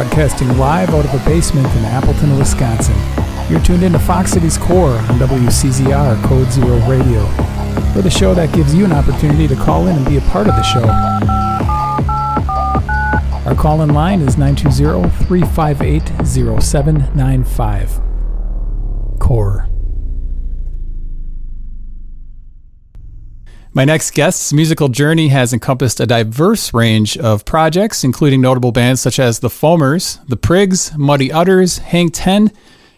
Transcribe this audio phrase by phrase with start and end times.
[0.00, 2.96] broadcasting live out of a basement in Appleton, Wisconsin.
[3.50, 7.22] You're tuned into Fox Cities Core on WCZR Code Zero Radio.
[7.94, 10.46] We're the show that gives you an opportunity to call in and be a part
[10.46, 10.86] of the show.
[13.46, 18.00] Our call in line is 920 358 0795.
[19.18, 19.69] Core.
[23.72, 29.00] My next guest's musical journey has encompassed a diverse range of projects, including notable bands
[29.00, 32.50] such as The Foamers, The Priggs, Muddy Udders, Hang 10,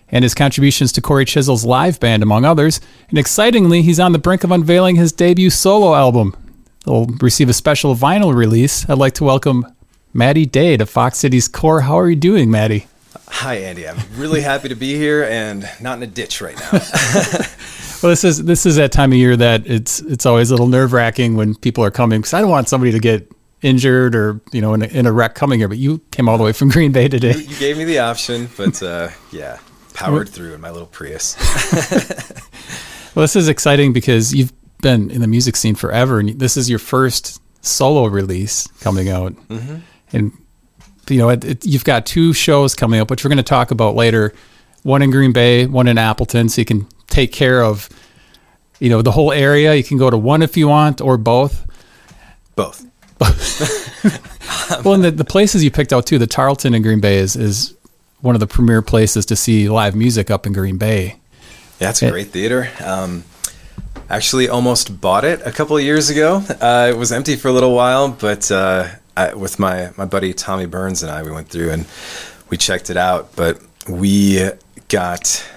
[0.09, 2.81] and his contributions to Cory Chisel's live band, among others.
[3.11, 6.35] And excitingly, he's on the brink of unveiling his debut solo album.
[6.87, 8.89] He'll receive a special vinyl release.
[8.89, 9.67] I'd like to welcome
[10.15, 11.83] Matty Day to Fox Cities Core.
[11.83, 12.87] How are you doing, Matty?
[13.29, 13.87] Hi, Andy.
[13.87, 16.81] I'm really happy to be here and not in a ditch right now.
[18.03, 20.67] Well, this is this is that time of year that it's it's always a little
[20.67, 23.31] nerve wracking when people are coming because I don't want somebody to get
[23.63, 25.69] injured or you know in a, in a wreck coming here.
[25.69, 27.35] But you came all the way from Green Bay today.
[27.35, 29.59] You, you gave me the option, but uh, yeah,
[29.95, 31.37] powered through in my little Prius.
[33.15, 36.69] well, this is exciting because you've been in the music scene forever, and this is
[36.69, 39.77] your first solo release coming out, mm-hmm.
[40.13, 40.33] and
[41.09, 43.71] you know it, it, you've got two shows coming up, which we're going to talk
[43.71, 44.35] about later.
[44.83, 47.89] One in Green Bay, one in Appleton, so you can take care of
[48.83, 49.75] you know the whole area.
[49.75, 51.65] You can go to one if you want or both.
[52.57, 52.85] Both.
[54.85, 57.37] well, and the, the places you picked out too, the Tarlton in Green Bay is
[57.37, 57.75] is
[58.21, 61.21] one of the premier places to see live music up in Green Bay.
[61.81, 62.71] Yeah, it's a great theater.
[62.85, 63.23] Um,
[64.11, 66.43] actually, almost bought it a couple of years ago.
[66.61, 70.33] Uh, it was empty for a little while, but uh, I, with my my buddy
[70.35, 71.87] Tommy Burns and I, we went through and
[72.51, 73.37] we checked it out.
[73.37, 74.51] But we
[74.89, 75.49] got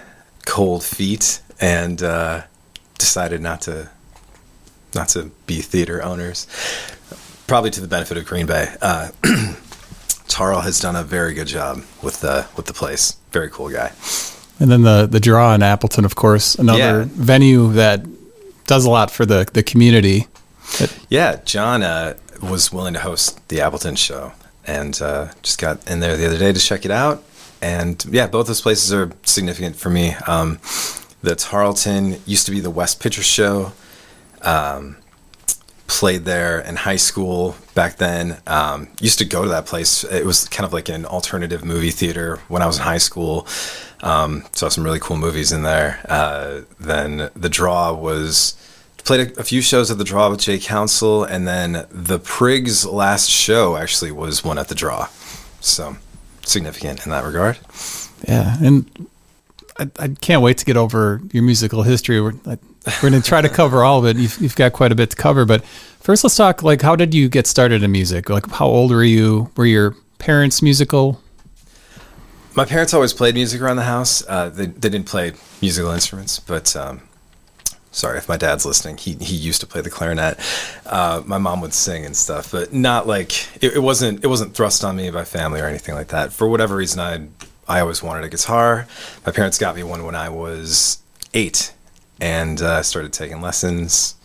[0.46, 2.44] cold feet and uh,
[2.98, 3.90] decided not to
[4.94, 6.48] not to be theater owners.
[7.48, 8.74] Probably to the benefit of Green Bay.
[8.82, 9.10] Uh,
[10.28, 13.18] Tarl has done a very good job with the with the place.
[13.32, 13.92] Very cool guy.
[14.60, 17.06] And then the the draw in Appleton, of course, another yeah.
[17.10, 18.06] venue that
[18.66, 20.28] does a lot for the the community.
[21.10, 24.32] yeah, John uh, was willing to host the Appleton show,
[24.66, 27.24] and uh, just got in there the other day to check it out.
[27.62, 30.16] And yeah, both those places are significant for me.
[30.28, 30.60] Um,
[31.26, 33.74] the Tarlton used to be the West Pitcher Show.
[34.42, 34.98] Um,
[35.88, 38.38] played there in high school back then.
[38.48, 40.04] Um, used to go to that place.
[40.04, 43.48] It was kind of like an alternative movie theater when I was in high school.
[44.02, 46.00] Um, saw some really cool movies in there.
[46.08, 48.56] Uh, then the draw was
[49.04, 52.86] played a, a, few shows at the draw with Jay Council, and then the Priggs'
[52.86, 55.08] last show actually was one at the draw.
[55.60, 55.98] So
[56.44, 57.58] significant in that regard.
[58.28, 59.08] Yeah, and
[59.78, 62.22] I, I, can't wait to get over your musical history.
[62.22, 62.58] We're, we're
[63.02, 64.18] going to try to cover all of it.
[64.18, 67.14] You've, you've, got quite a bit to cover, but first let's talk like how did
[67.14, 68.30] you get started in music?
[68.30, 69.52] Like how old were you?
[69.58, 71.22] Were your parents musical?
[72.56, 74.26] My parents always played music around the house.
[74.30, 77.02] Uh, they, they didn't play musical instruments, but um,
[77.92, 78.96] sorry if my dad's listening.
[78.98, 80.40] He he used to play the clarinet.
[80.86, 83.32] Uh, my mom would sing and stuff, but not like
[83.62, 86.32] it, it, wasn't it wasn't thrust on me by family or anything like that.
[86.32, 87.28] For whatever reason, I
[87.68, 88.88] I always wanted a guitar.
[89.26, 91.00] My parents got me one when I was
[91.34, 91.74] eight,
[92.20, 94.16] and uh, started taking lessons.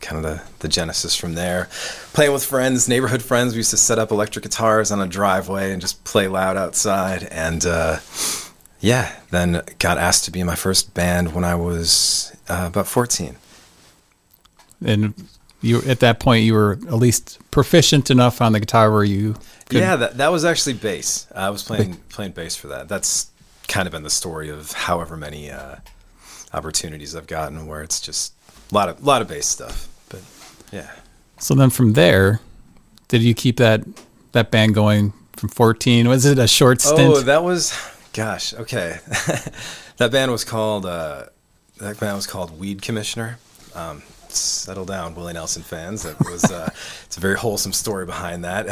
[0.00, 1.68] Kind of the, the genesis from there.
[2.12, 3.54] Playing with friends, neighborhood friends.
[3.54, 7.22] We used to set up electric guitars on a driveway and just play loud outside.
[7.30, 8.00] And uh,
[8.80, 12.86] yeah, then got asked to be in my first band when I was uh, about
[12.86, 13.36] 14.
[14.84, 15.14] And
[15.64, 19.34] you at that point you were at least proficient enough on the guitar where you
[19.68, 19.80] could...
[19.80, 21.26] yeah that, that was actually bass.
[21.34, 22.88] I was playing playing bass for that.
[22.88, 23.30] That's
[23.68, 25.76] kind of been the story of however many uh,
[26.52, 28.34] opportunities i've gotten where it's just
[28.70, 30.20] a lot of lot of bass stuff but
[30.72, 30.90] yeah.
[31.38, 32.40] So then from there
[33.08, 33.82] did you keep that
[34.32, 37.00] that band going from 14 was it a short stint?
[37.00, 37.72] oh that was
[38.12, 38.98] gosh okay.
[39.96, 41.26] That band was called uh,
[41.78, 43.38] that band was called weed commissioner.
[43.74, 44.02] Um,
[44.36, 46.02] settle down, Willie Nelson fans.
[46.02, 46.70] That was uh,
[47.04, 48.66] it's a very wholesome story behind that.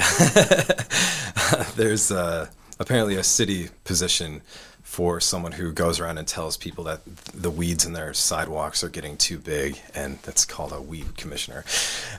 [1.77, 2.49] There's uh,
[2.79, 4.43] apparently a city position
[4.83, 7.01] for someone who goes around and tells people that
[7.33, 11.65] the weeds in their sidewalks are getting too big, and that's called a weed commissioner.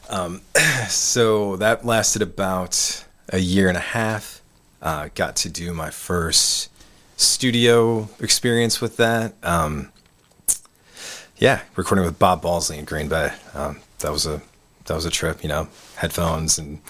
[0.09, 0.41] Um,
[0.89, 4.41] so that lasted about a year and a half.
[4.81, 6.69] Uh, got to do my first
[7.15, 9.35] studio experience with that.
[9.43, 9.92] Um,
[11.37, 13.31] yeah, recording with Bob Balsley in Green Bay.
[13.53, 14.41] Um, that was a
[14.85, 15.43] that was a trip.
[15.43, 16.81] You know, headphones and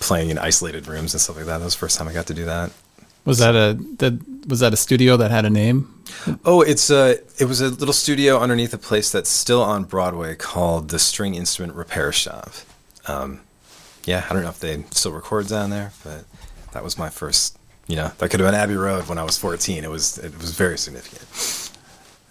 [0.00, 1.58] playing in isolated rooms and stuff like that.
[1.58, 2.70] That was the first time I got to do that.
[3.24, 5.92] Was that a that was that a studio that had a name?
[6.44, 10.36] Oh, it's a it was a little studio underneath a place that's still on Broadway
[10.36, 12.50] called the String Instrument Repair Shop.
[13.08, 13.40] Um,
[14.04, 16.24] yeah, I don't know if they still record down there, but
[16.72, 17.58] that was my first.
[17.88, 19.84] You know, that could have been Abbey Road when I was 14.
[19.84, 21.22] It was it was very significant.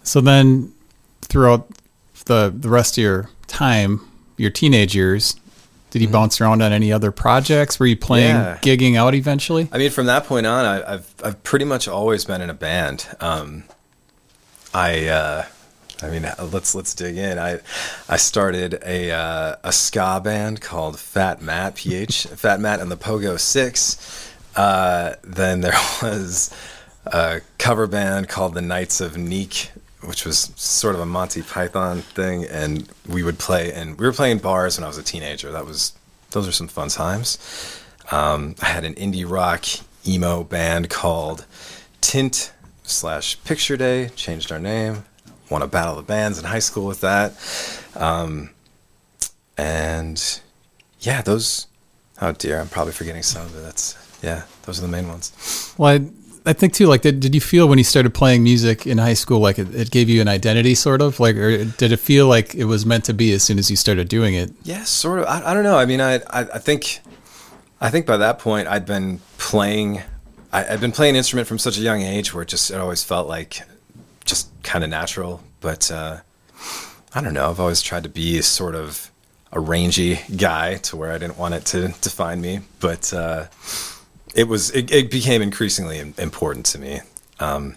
[0.06, 0.72] So then,
[1.22, 1.68] throughout
[2.26, 4.00] the the rest of your time,
[4.36, 5.34] your teenage years,
[5.90, 7.80] did you bounce around on any other projects?
[7.80, 8.58] Were you playing, Yeah.
[8.62, 9.68] gigging out eventually?
[9.72, 12.54] I mean, from that point on, I, I've I've pretty much always been in a
[12.54, 13.06] band.
[13.20, 13.64] Um,
[14.72, 15.44] I uh,
[16.02, 17.38] I mean, let's let's dig in.
[17.38, 17.58] I
[18.08, 22.96] I started a uh, a ska band called Fat Matt PH Fat Matt and the
[22.96, 24.32] Pogo Six.
[24.54, 26.54] Uh, then there was
[27.06, 29.70] a cover band called the Knights of Neek,
[30.02, 34.12] which was sort of a Monty Python thing, and we would play and we were
[34.12, 35.50] playing bars when I was a teenager.
[35.52, 35.92] That was
[36.30, 37.38] those were some fun times.
[38.10, 39.64] Um, I had an indie rock
[40.06, 41.46] emo band called
[42.00, 42.52] Tint
[42.84, 44.10] slash Picture Day.
[44.10, 45.04] Changed our name.
[45.50, 47.32] Won a battle of the bands in high school with that.
[47.94, 48.50] Um,
[49.56, 50.40] and
[51.00, 51.66] yeah, those.
[52.20, 55.74] Oh dear, I'm probably forgetting some, but that's yeah, those are the main ones.
[55.76, 56.10] Well, I,
[56.46, 56.86] I think too.
[56.86, 59.74] Like, did, did you feel when you started playing music in high school, like it,
[59.74, 62.86] it gave you an identity, sort of, like, or did it feel like it was
[62.86, 64.52] meant to be as soon as you started doing it?
[64.62, 65.26] Yeah, sort of.
[65.26, 65.76] I, I don't know.
[65.76, 67.00] I mean, I, I I think
[67.80, 70.02] I think by that point I'd been playing.
[70.52, 72.76] I, I'd been playing an instrument from such a young age where it just it
[72.76, 73.62] always felt like
[74.24, 75.42] just kind of natural.
[75.60, 76.20] But uh,
[77.12, 77.50] I don't know.
[77.50, 79.10] I've always tried to be sort of
[79.52, 82.60] a rangy guy to where I didn't want it to define me.
[82.78, 83.46] But uh,
[84.36, 87.00] it was it, it became increasingly important to me.
[87.40, 87.76] Um,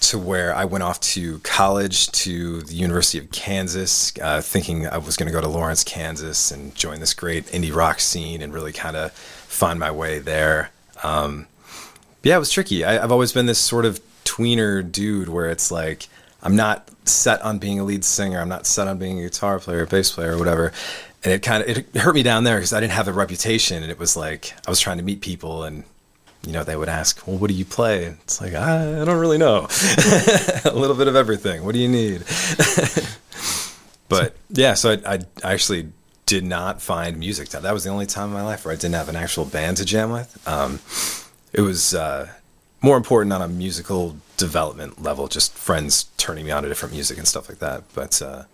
[0.00, 4.96] to where I went off to college to the University of Kansas, uh, thinking I
[4.98, 8.52] was going to go to Lawrence, Kansas, and join this great indie rock scene and
[8.52, 10.70] really kind of find my way there.
[11.04, 11.46] Um,
[12.22, 12.84] yeah, it was tricky.
[12.84, 16.08] I, I've always been this sort of tweener dude where it's like
[16.42, 18.40] I'm not set on being a lead singer.
[18.40, 20.72] I'm not set on being a guitar player, bass player, or whatever.
[21.22, 23.82] And it kind of it hurt me down there because I didn't have a reputation,
[23.82, 25.84] and it was like I was trying to meet people and
[26.46, 29.18] you know, they would ask, "Well, what do you play?" It's like, I, I don't
[29.18, 29.66] really know.
[30.64, 31.64] a little bit of everything.
[31.64, 32.24] What do you need?
[34.08, 35.88] but yeah, so I, I actually
[36.26, 37.50] did not find music.
[37.50, 39.76] That was the only time in my life where I didn't have an actual band
[39.78, 40.48] to jam with.
[40.48, 40.78] Um,
[41.52, 42.30] it was uh,
[42.80, 47.18] more important on a musical development level, just friends turning me on to different music
[47.18, 47.82] and stuff like that.
[47.94, 48.44] But uh,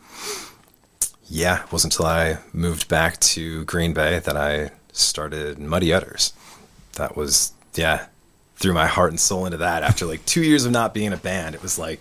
[1.29, 6.33] yeah, it wasn't until I moved back to Green Bay that I started Muddy Udders.
[6.95, 8.07] That was yeah,
[8.57, 9.83] threw my heart and soul into that.
[9.83, 12.01] After like two years of not being in a band, it was like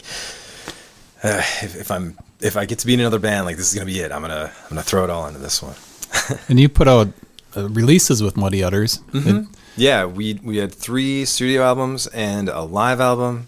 [1.24, 3.74] uh, if, if I'm if I get to be in another band, like this is
[3.74, 4.12] gonna be it.
[4.12, 5.76] I'm gonna I'm gonna throw it all into this one.
[6.50, 7.10] And you put out
[7.58, 9.00] uh, releases with Muddy Udders.
[9.14, 13.48] It- Yeah, we we had three studio albums and a live album,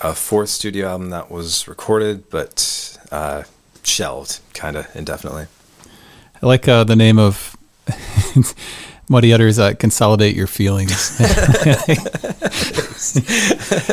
[0.00, 3.44] a fourth studio album that was recorded but uh,
[3.82, 5.46] shelved kind of indefinitely.
[6.42, 7.56] I like uh, the name of
[9.08, 9.58] Muddy Udders.
[9.58, 11.18] Uh, consolidate your feelings.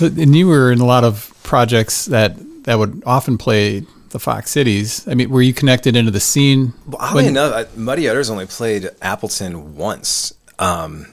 [0.00, 3.80] and you were in a lot of projects that that would often play
[4.10, 5.06] the Fox Cities.
[5.06, 6.72] I mean, were you connected into the scene?
[6.86, 10.32] Well, oddly when- enough, I- Muddy Udders only played Appleton once.
[10.58, 11.06] Um,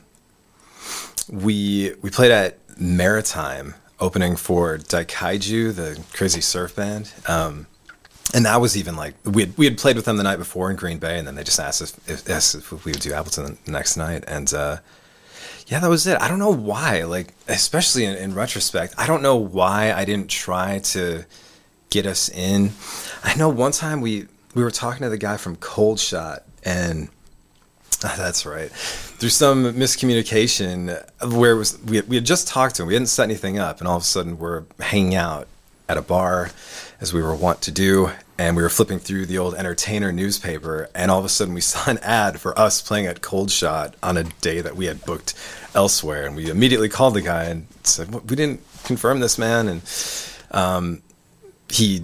[1.29, 7.13] we we played at Maritime opening for Daikaiju, the crazy surf band.
[7.25, 7.67] Um,
[8.33, 10.69] and that was even like we had, we had played with them the night before
[10.69, 13.57] in Green Bay, and then they just asked if, asked if we would do Appleton
[13.63, 14.77] the next night, and uh,
[15.67, 16.19] yeah, that was it.
[16.21, 20.29] I don't know why, like especially in, in retrospect, I don't know why I didn't
[20.29, 21.25] try to
[21.89, 22.71] get us in.
[23.23, 27.09] I know one time we we were talking to the guy from Cold Shot, and
[28.17, 28.69] That's right.
[28.69, 31.01] Through some miscommunication,
[31.33, 33.79] where was we had, we had just talked to him, we hadn't set anything up,
[33.79, 35.47] and all of a sudden we're hanging out
[35.87, 36.51] at a bar,
[36.99, 40.89] as we were wont to do, and we were flipping through the old Entertainer newspaper,
[40.93, 43.95] and all of a sudden we saw an ad for us playing at Cold Shot
[44.03, 45.33] on a day that we had booked
[45.73, 49.69] elsewhere, and we immediately called the guy and said, "Well, "We didn't confirm this, man,"
[49.69, 49.81] and
[50.51, 51.01] um,
[51.69, 51.99] he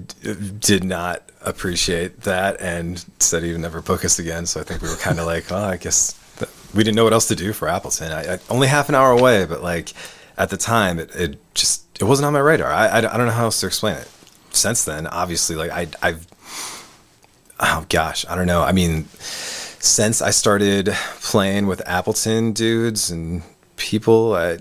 [0.59, 4.45] did not appreciate that and said he would never book us again.
[4.45, 7.03] So I think we were kind of like, oh, I guess that we didn't know
[7.03, 8.11] what else to do for Appleton.
[8.11, 9.93] I, I only half an hour away, but like
[10.37, 12.71] at the time, it, it just it wasn't on my radar.
[12.71, 14.09] I, I, I don't know how else to explain it.
[14.51, 16.27] Since then, obviously, like I I've
[17.59, 18.61] oh gosh, I don't know.
[18.61, 20.89] I mean, since I started
[21.21, 23.43] playing with Appleton dudes and
[23.75, 24.57] people, I,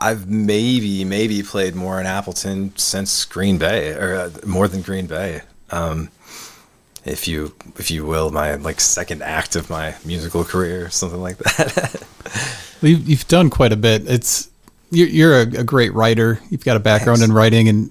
[0.00, 5.06] I've maybe maybe played more in Appleton since Green Bay, or uh, more than Green
[5.06, 6.10] Bay, um,
[7.04, 11.38] if you if you will, my like second act of my musical career, something like
[11.38, 12.02] that.
[12.82, 14.08] Well, You've, you've done quite a bit.
[14.08, 14.48] It's
[14.90, 16.40] you're, you're a, a great writer.
[16.48, 17.28] You've got a background Thanks.
[17.28, 17.90] in writing, and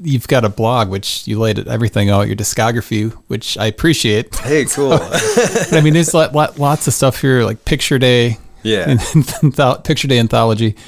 [0.00, 4.34] you've got a blog which you laid everything out, your discography, which I appreciate.
[4.36, 4.90] hey, cool.
[5.00, 8.90] But I mean, there's lot, lot, lots of stuff here, like Picture Day, Yeah.
[8.90, 9.52] in, in
[9.82, 10.76] Picture Day Anthology.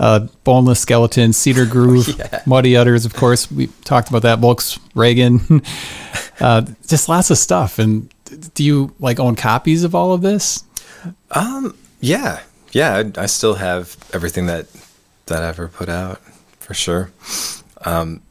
[0.00, 2.42] Uh, Boneless Skeleton, Cedar Groove, Yeah.
[2.44, 3.48] Muddy Udders, of course.
[3.52, 4.40] We talked about that.
[4.40, 5.64] Volkswagen.
[6.40, 7.78] uh, just lots of stuff.
[7.78, 8.12] And
[8.54, 10.64] do you like own copies of all of this?
[11.30, 12.40] Um, Yeah,
[12.72, 12.96] yeah.
[13.16, 14.66] I, I still have everything that
[15.26, 16.20] that I ever put out
[16.58, 17.12] for sure.
[17.84, 18.22] Um,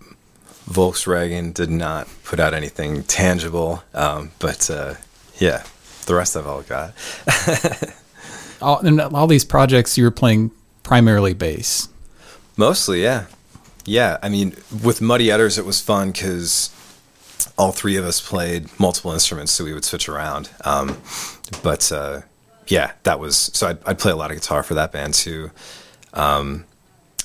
[0.70, 4.96] Volkswagen did not put out anything tangible, um, but uh,
[5.40, 5.64] yeah,
[6.06, 6.94] the rest I've all got.
[8.62, 10.52] All, and all these projects you were playing
[10.84, 11.90] primarily bass.
[12.58, 13.26] Mostly, yeah,
[13.86, 14.18] yeah.
[14.22, 16.70] I mean, with Muddy Udders, it was fun because
[17.58, 20.50] all three of us played multiple instruments, so we would switch around.
[20.66, 20.98] Um,
[21.64, 22.22] but uh,
[22.68, 23.70] yeah, that was so.
[23.70, 25.52] I'd, I'd play a lot of guitar for that band too.
[26.14, 26.66] Um,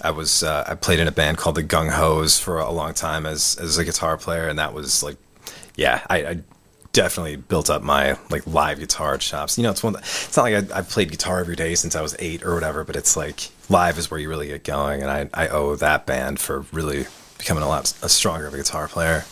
[0.02, 2.94] I was uh, I played in a band called the Gung Ho's for a long
[2.94, 5.16] time as as a guitar player, and that was like,
[5.76, 6.42] yeah, I, I
[6.96, 9.56] definitely built up my like live guitar chops.
[9.58, 9.94] You know, it's one.
[9.96, 12.82] It's not like I, I've played guitar every day since I was eight or whatever,
[12.84, 16.06] but it's like live is where you really get going, and I I owe that
[16.06, 17.06] band for really
[17.38, 19.24] becoming a lot a stronger of a guitar player.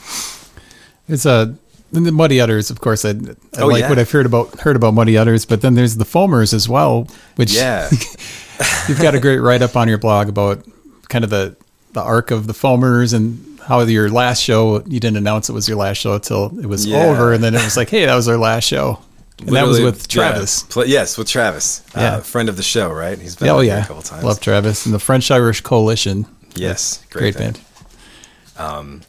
[1.08, 1.46] It's uh,
[1.92, 3.04] a and the Muddy Udders, of course.
[3.04, 3.14] I, I
[3.58, 3.88] Oh, like yeah.
[3.88, 7.08] what I've heard about heard about Muddy Udders, but then there's the Foamers as well,
[7.36, 7.88] which Yeah.
[8.88, 10.64] you've got a great write up on your blog about
[11.08, 11.56] kind of the
[11.94, 15.66] the arc of the Foamers and how your last show you didn't announce it was
[15.68, 17.04] your last show until it was Yeah.
[17.06, 18.98] over, and then it was like, hey, that was our last show,
[19.38, 20.64] and that was with Travis.
[20.68, 21.82] Yeah, pl- yes, with Travis.
[21.96, 22.16] Yeah.
[22.16, 23.18] Uh, friend of the show, right?
[23.18, 24.22] He's been oh yeah, a couple times.
[24.22, 26.26] love Travis and the French Irish Coalition.
[26.54, 27.56] Yes, Great, great,
[28.56, 29.06] band.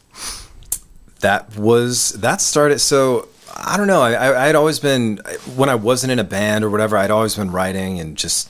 [1.22, 5.18] that was that started so i don't know I, I i had always been
[5.56, 8.50] when i wasn't in a band or whatever i'd always been writing and just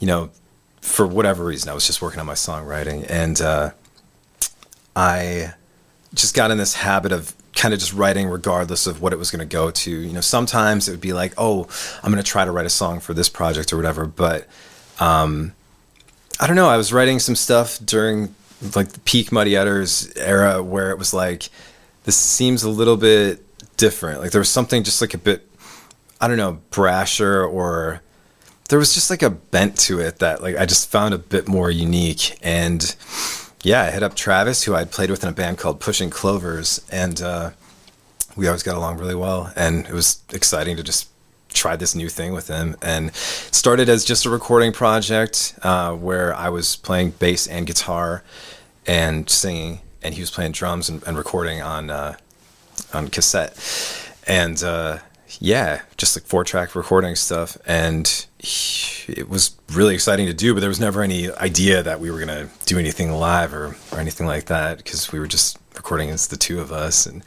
[0.00, 0.30] you know
[0.84, 3.70] for whatever reason i was just working on my songwriting and uh
[4.94, 5.52] i
[6.12, 9.30] just got in this habit of kind of just writing regardless of what it was
[9.30, 9.90] going to go to.
[9.90, 11.66] You know sometimes it would be like oh
[12.02, 14.46] i'm going to try to write a song for this project or whatever but
[15.00, 15.52] um
[16.40, 18.34] i don't know i was writing some stuff during
[18.74, 21.48] like the peak muddy udders era where it was like
[22.04, 23.42] this seems a little bit
[23.76, 24.20] different.
[24.20, 25.48] Like there was something just like a bit
[26.20, 28.02] i don't know brasher or
[28.68, 31.46] there was just like a bent to it that like i just found a bit
[31.48, 32.38] more unique.
[32.42, 32.94] And
[33.62, 36.84] yeah i hit up travis who i'd played with in a band called pushing clovers
[36.90, 37.50] and uh,
[38.36, 39.52] we always got along really well.
[39.56, 41.08] And it was exciting to just
[41.52, 42.74] try this new thing with him.
[42.82, 48.22] And started as just a recording project uh, where i was playing bass and guitar
[48.86, 52.16] and singing and he was playing drums and, and recording on uh,
[52.92, 53.56] on cassette.
[54.26, 54.98] And uh,
[55.40, 60.54] yeah just like four track recording stuff and he- it was really exciting to do
[60.54, 63.76] but there was never any idea that we were going to do anything live or,
[63.92, 67.22] or anything like that because we were just recording as the two of us and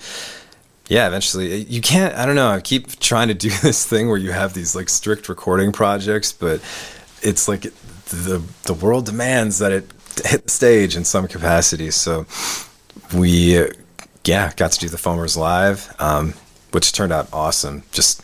[0.88, 4.18] yeah eventually you can't i don't know i keep trying to do this thing where
[4.18, 6.60] you have these like strict recording projects but
[7.22, 9.92] it's like the the world demands that it
[10.26, 12.26] hit the stage in some capacity so
[13.14, 13.68] we
[14.24, 16.34] yeah got to do the foamers live um,
[16.78, 18.24] which turned out awesome just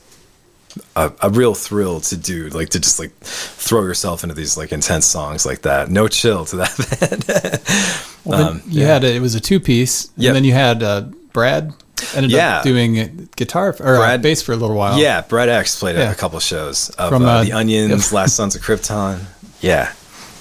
[0.95, 4.71] a, a real thrill to do like to just like throw yourself into these like
[4.71, 7.23] intense songs like that no chill to that band
[8.25, 8.87] Well, Um, you yeah.
[8.93, 10.33] had a, it was a two piece, and Yep.
[10.35, 11.01] then you had uh,
[11.33, 11.73] Brad
[12.15, 12.57] ended Yeah.
[12.59, 14.97] up doing guitar or uh, Brad- bass for a little while.
[14.97, 16.11] Yeah, Brad X played Yeah.
[16.11, 18.11] a couple shows of From, uh, uh, the Onions, yep.
[18.13, 19.19] Last Sons of Krypton.
[19.61, 19.91] Yeah,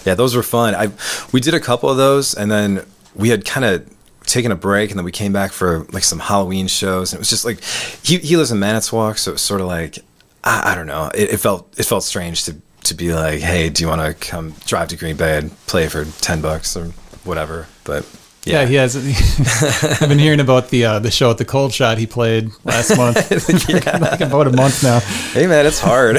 [0.07, 0.75] yeah, those were fun.
[0.77, 0.91] I
[1.33, 2.85] we did a couple of those, and then
[3.17, 3.85] we had kind of
[4.27, 7.21] taken a break, and then we came back for like some Halloween shows, and it
[7.21, 7.63] was just like
[8.05, 9.99] he he lives in Manitowoc, so it was sort of like
[10.45, 11.11] I, I don't know.
[11.15, 14.15] It, it felt it felt strange to to be like, hey, do you want to
[14.29, 16.87] come drive to Green Bay and play for ten bucks or
[17.25, 17.67] whatever?
[17.85, 18.07] But
[18.45, 18.97] yeah, he has.
[20.03, 22.97] I've been hearing about the uh, the show at the Cold Shot he played last
[22.97, 23.31] month,
[23.69, 25.01] like about a month now.
[25.33, 26.19] hey man, it's hard.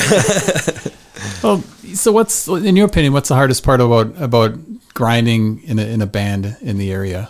[1.44, 1.62] Well,
[1.94, 3.14] so what's in your opinion?
[3.14, 4.54] What's the hardest part about about
[4.94, 7.30] grinding in a in a band in the area?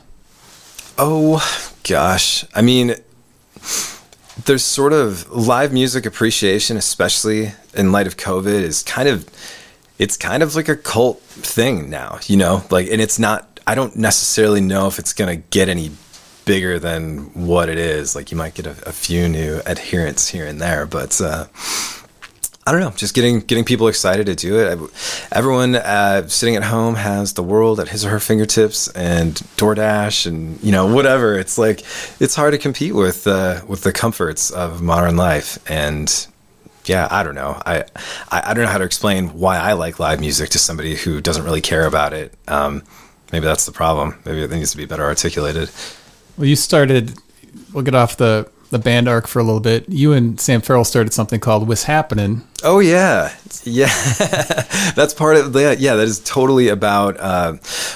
[0.98, 1.44] Oh
[1.84, 2.96] gosh, I mean,
[4.46, 9.28] there's sort of live music appreciation, especially in light of COVID, is kind of
[9.98, 12.64] it's kind of like a cult thing now, you know.
[12.70, 13.60] Like, and it's not.
[13.66, 15.92] I don't necessarily know if it's gonna get any
[16.46, 18.16] bigger than what it is.
[18.16, 21.20] Like, you might get a, a few new adherents here and there, but.
[21.20, 21.46] Uh,
[22.66, 24.80] I don't know, just getting getting people excited to do it.
[25.34, 30.26] Everyone uh, sitting at home has the world at his or her fingertips, and DoorDash,
[30.28, 31.38] and you know whatever.
[31.38, 31.82] It's like
[32.22, 35.60] it's hard to compete with uh, with the comforts of modern life.
[35.70, 36.10] And
[36.86, 37.62] yeah, I don't know.
[37.66, 37.84] I,
[38.32, 41.20] I I don't know how to explain why I like live music to somebody who
[41.20, 42.34] doesn't really care about it.
[42.48, 42.84] Um,
[43.34, 44.22] maybe that's the problem.
[44.26, 45.70] Maybe it needs to be better articulated.
[46.38, 47.14] Well, you started.
[47.74, 49.88] We'll get off the the band arc for a little bit.
[49.88, 52.42] You and Sam Farrell started something called What's Happening.
[52.64, 53.88] Oh yeah, yeah.
[54.96, 55.80] That's part of that.
[55.80, 57.54] Yeah, that is totally about uh,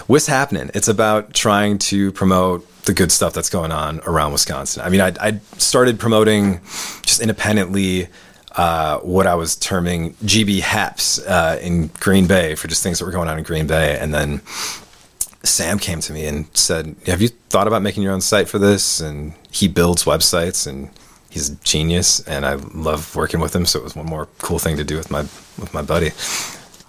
[0.07, 0.71] what's happening.
[0.73, 4.81] It's about trying to promote the good stuff that's going on around Wisconsin.
[4.81, 6.61] I mean, I, I started promoting
[7.03, 8.07] just independently.
[8.55, 13.05] Uh, what I was terming GB Haps uh, in Green Bay for just things that
[13.05, 14.41] were going on in Green Bay, and then
[15.47, 18.59] Sam came to me and said, "Have you thought about making your own site for
[18.59, 20.89] this?" And he builds websites, and
[21.29, 23.65] he's a genius, and I love working with him.
[23.65, 25.21] So it was one more cool thing to do with my
[25.57, 26.11] with my buddy.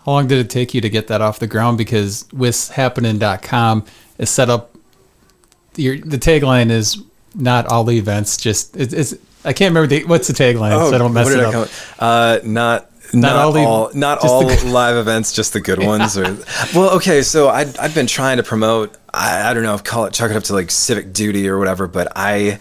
[0.05, 1.77] How long did it take you to get that off the ground?
[1.77, 3.85] Because wishappening.com
[4.19, 4.75] is set up.
[5.77, 7.03] Your, the tagline is
[7.35, 9.15] not all the events, just it, it's.
[9.45, 11.69] I can't remember the, what's the tagline, so I don't mess it up.
[11.99, 12.91] Uh, not.
[13.13, 16.19] Not Not, all all, not all the live events, just the good ones.
[16.19, 16.37] Or
[16.75, 17.23] well, okay.
[17.23, 18.97] So I I've been trying to promote.
[19.13, 21.87] I, I don't know, call it chuck it up to like civic duty or whatever.
[21.87, 22.61] But I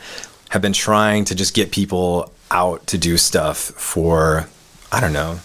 [0.49, 4.47] have been trying to just get people out to do stuff for
[4.91, 5.39] I don't know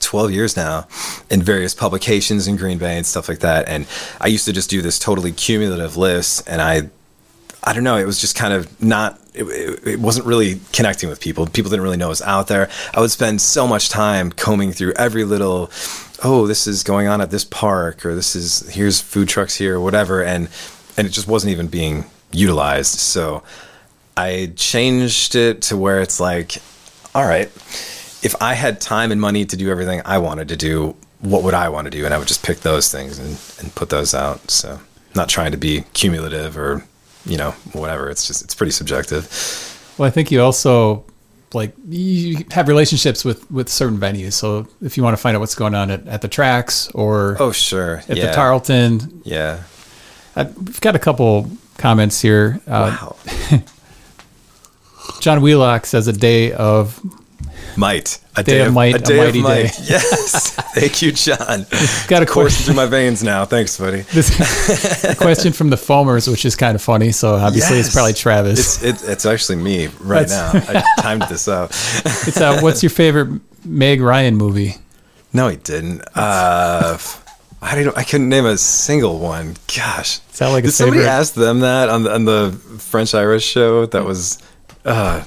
[0.00, 0.88] 12 years now
[1.30, 3.68] in various publications in Green Bay and stuff like that.
[3.68, 3.86] And
[4.20, 6.90] I used to just do this totally cumulative list, and I,
[7.62, 9.18] I don't know, it was just kind of not.
[9.32, 9.44] It,
[9.86, 11.46] it, wasn't really connecting with people.
[11.46, 12.68] People didn't really know it was out there.
[12.92, 15.70] I would spend so much time combing through every little,
[16.24, 19.76] oh, this is going on at this park, or this is here's food trucks here,
[19.76, 20.48] or whatever, and
[20.96, 22.98] and it just wasn't even being utilized.
[22.98, 23.42] So
[24.16, 26.56] I changed it to where it's like,
[27.14, 27.46] all right,
[28.22, 31.54] if I had time and money to do everything I wanted to do, what would
[31.54, 32.04] I want to do?
[32.04, 34.50] And I would just pick those things and, and put those out.
[34.50, 34.80] So
[35.14, 36.84] not trying to be cumulative or,
[37.26, 38.08] you know, whatever.
[38.10, 39.26] It's just, it's pretty subjective.
[39.98, 41.04] Well, I think you also
[41.52, 44.34] like you have relationships with with certain venues.
[44.34, 47.36] So if you want to find out what's going on at, at the tracks or
[47.40, 47.96] Oh, sure.
[48.08, 48.26] at yeah.
[48.26, 49.62] the Tarlton, Yeah.
[50.36, 52.60] I, we've got a couple comments here.
[52.68, 53.16] Uh, Wow.
[55.20, 57.00] John Wheelock says a day of
[57.76, 58.18] Might.
[58.36, 59.62] A Day of might, A a day of mighty might.
[59.62, 59.70] day.
[59.84, 60.54] Yes.
[60.74, 61.66] Thank you, John.
[62.08, 62.64] got a question.
[62.66, 63.44] through my veins now.
[63.44, 64.00] Thanks, buddy.
[64.02, 64.30] This
[65.16, 67.12] question from the foamers, which is kind of funny.
[67.12, 68.82] So obviously it's probably Travis.
[68.82, 70.80] It's, it, it's actually me right That's- now.
[70.80, 71.70] I timed this out.
[71.70, 74.74] It's uh, what's your favorite Meg Ryan movie?
[75.32, 76.02] No, he didn't.
[76.14, 76.98] Uh,
[77.62, 77.96] I don't.
[77.96, 79.54] I couldn't name a single one.
[79.76, 83.86] Gosh, that like did somebody ask them that on the on the French Irish show?
[83.86, 84.38] That was.
[84.84, 85.22] Uh,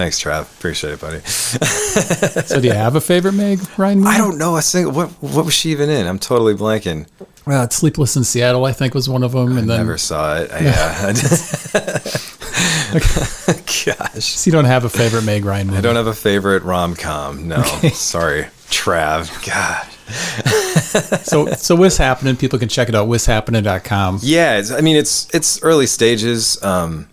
[0.00, 0.42] thanks, Trav.
[0.58, 1.20] Appreciate it, buddy.
[1.20, 4.10] So do you have a favorite Meg Ryan movie?
[4.10, 4.92] I don't know a single.
[4.92, 6.06] What What was she even in?
[6.06, 7.06] I'm totally blanking.
[7.46, 10.50] Uh, Sleepless in Seattle, I think, was one of them, and then Never saw it.
[10.60, 11.12] Yeah.
[13.86, 14.24] Gosh.
[14.24, 15.78] so you don't have a favorite Meg Ryan movie.
[15.78, 17.48] I don't have a favorite rom com.
[17.48, 19.30] No, sorry, Trav.
[19.46, 19.86] God.
[21.24, 22.36] so so what's happening?
[22.36, 23.06] People can check it out.
[23.06, 24.20] What's.happening.com.
[24.22, 26.62] Yeah, it's, I mean it's it's early stages.
[26.62, 27.08] Um,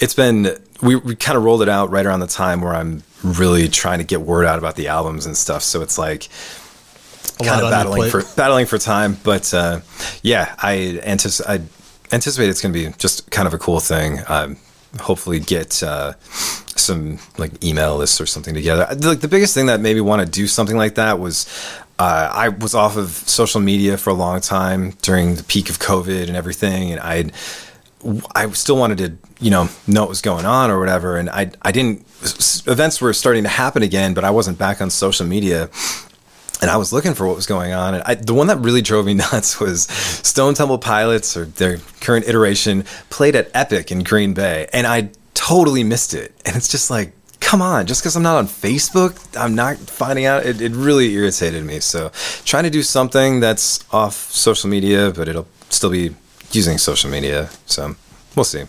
[0.00, 3.02] it's been we, we kind of rolled it out right around the time where I'm
[3.22, 5.62] really trying to get word out about the albums and stuff.
[5.62, 6.28] So it's like
[7.40, 9.16] A kind of battling for battling for time.
[9.24, 9.80] But uh,
[10.22, 14.20] yeah, I anticipate I anticipate it's going to be just kind of a cool thing.
[14.28, 14.58] Um,
[15.00, 18.86] hopefully, get uh, some like email lists or something together.
[19.00, 21.46] Like the biggest thing that made me want to do something like that was.
[21.96, 25.78] Uh, I was off of social media for a long time during the peak of
[25.78, 27.30] COVID and everything, and I
[28.34, 29.08] I still wanted to,
[29.44, 31.18] you know, know what was going on or whatever.
[31.18, 32.00] And I, I didn't,
[32.66, 35.68] events were starting to happen again, but I wasn't back on social media.
[36.62, 37.92] And I was looking for what was going on.
[37.92, 41.76] And I, the one that really drove me nuts was Stone Temple Pilots, or their
[42.00, 44.66] current iteration, played at Epic in Green Bay.
[44.72, 46.32] And I totally missed it.
[46.46, 50.24] And it's just like, come on, just because I'm not on Facebook, I'm not finding
[50.24, 50.46] out.
[50.46, 51.80] It, it really irritated me.
[51.80, 52.12] So
[52.46, 56.14] trying to do something that's off social media, but it'll still be
[56.50, 57.50] using social media.
[57.66, 57.94] So
[58.34, 58.64] we'll see.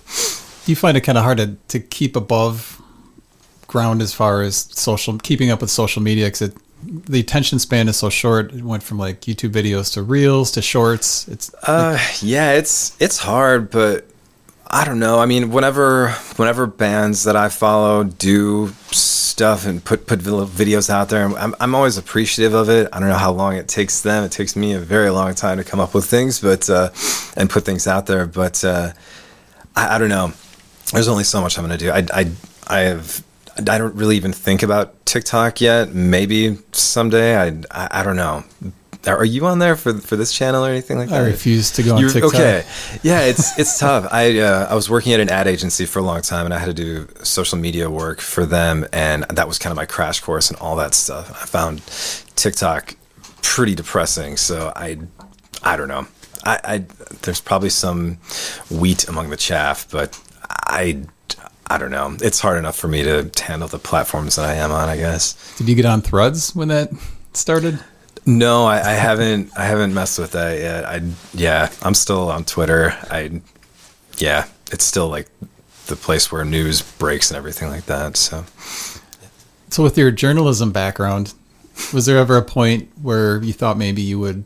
[0.65, 2.82] You find it kind of hard to, to keep above
[3.67, 7.97] ground as far as social keeping up with social media because the attention span is
[7.97, 8.54] so short.
[8.54, 11.28] It went from like YouTube videos to reels to shorts.
[11.28, 14.06] It's Uh, yeah, it's it's hard, but
[14.67, 15.19] I don't know.
[15.19, 21.10] I mean, whenever whenever bands that I follow do stuff and put put videos out
[21.10, 22.89] there, I'm I'm always appreciative of it.
[22.91, 24.23] I don't know how long it takes them.
[24.23, 26.89] It takes me a very long time to come up with things, but uh,
[27.38, 28.25] and put things out there.
[28.25, 28.93] But uh,
[29.75, 30.34] I, I don't know.
[30.91, 31.91] There's only so much I'm gonna do.
[31.91, 32.32] I I
[32.67, 33.24] I have.
[33.58, 35.93] I don't really even think about TikTok yet.
[35.93, 37.38] Maybe someday.
[37.38, 38.43] I, I I don't know.
[39.08, 41.21] Are you on there for for this channel or anything like that?
[41.21, 42.34] I refuse to go on You're- TikTok.
[42.34, 42.65] Okay,
[43.04, 44.08] yeah, it's it's tough.
[44.12, 46.58] I uh, I was working at an ad agency for a long time, and I
[46.60, 50.19] had to do social media work for them, and that was kind of my crash
[50.21, 51.30] course and all that stuff.
[51.32, 51.82] I found
[52.36, 52.95] TikTok
[53.43, 54.98] pretty depressing, so I
[55.63, 56.08] I don't know.
[56.43, 56.78] I, I
[57.21, 58.17] there's probably some
[58.71, 61.03] wheat among the chaff, but I
[61.67, 62.15] I don't know.
[62.21, 64.89] It's hard enough for me to handle the platforms that I am on.
[64.89, 65.55] I guess.
[65.58, 66.91] Did you get on Threads when that
[67.34, 67.79] started?
[68.25, 69.51] No, I, I haven't.
[69.58, 70.86] I haven't messed with that yet.
[70.86, 71.01] I
[71.34, 72.95] yeah, I'm still on Twitter.
[73.12, 73.41] I
[74.17, 75.27] yeah, it's still like
[75.88, 78.17] the place where news breaks and everything like that.
[78.17, 78.43] So
[79.69, 81.34] So, with your journalism background,
[81.93, 84.45] was there ever a point where you thought maybe you would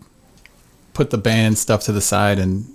[0.93, 2.65] put the band stuff to the side and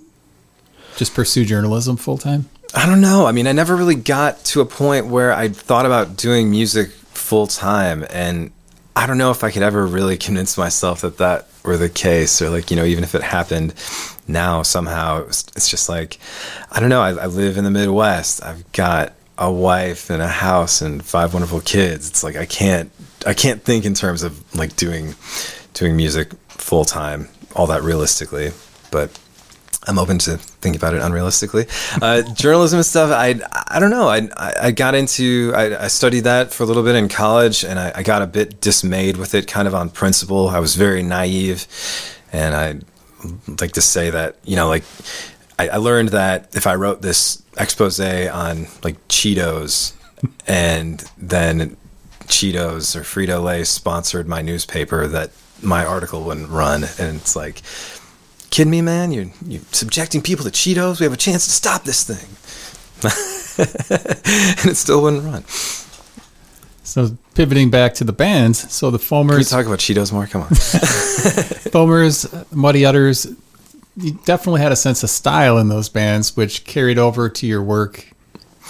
[0.95, 2.49] just pursue journalism full time?
[2.75, 3.25] I don't know.
[3.25, 6.89] I mean, I never really got to a point where I thought about doing music
[6.89, 8.51] full time, and
[8.97, 12.41] I don't know if I could ever really convince myself that that were the case,
[12.41, 13.73] or like you know, even if it happened
[14.27, 16.19] now somehow, it's just like
[16.69, 17.01] I don't know.
[17.01, 18.43] I, I live in the Midwest.
[18.43, 22.09] I've got a wife and a house and five wonderful kids.
[22.09, 22.91] It's like I can't
[23.25, 25.15] I can't think in terms of like doing
[25.73, 28.51] doing music full time all that realistically,
[28.91, 29.17] but
[29.87, 31.67] I'm open to thinking about it unrealistically.
[32.01, 34.07] Uh, journalism and stuff, I I don't know.
[34.07, 37.79] I I got into I, I studied that for a little bit in college, and
[37.79, 40.49] I, I got a bit dismayed with it, kind of on principle.
[40.49, 41.67] I was very naive,
[42.31, 42.79] and I
[43.59, 44.83] like to say that you know like
[45.59, 49.93] I, I learned that if I wrote this expose on like Cheetos,
[50.47, 51.77] and then
[52.25, 57.61] Cheetos or Frito Lay sponsored my newspaper, that my article wouldn't run, and it's like
[58.55, 59.11] kidding me, man?
[59.11, 61.01] You're, you're subjecting people to Cheetos?
[61.01, 62.25] We have a chance to stop this thing.
[64.61, 65.43] and it still wouldn't run.
[66.85, 70.25] So, pivoting back to the bands, so the Can we Foamers, talk about Cheetos more?
[70.27, 70.47] Come on.
[71.73, 73.35] Foamers, Muddy Udders,
[73.97, 77.61] you definitely had a sense of style in those bands, which carried over to your
[77.61, 78.07] work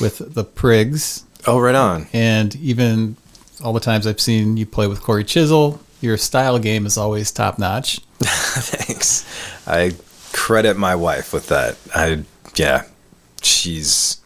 [0.01, 2.07] with the Priggs, oh, right on.
[2.11, 3.17] and even
[3.63, 5.79] all the times I've seen you play with Cory Chisel.
[6.01, 7.99] Your style game is always top notch.
[8.19, 9.25] Thanks.
[9.67, 9.93] I
[10.33, 11.77] credit my wife with that.
[11.95, 12.23] I,
[12.55, 12.83] yeah,
[13.41, 14.17] she's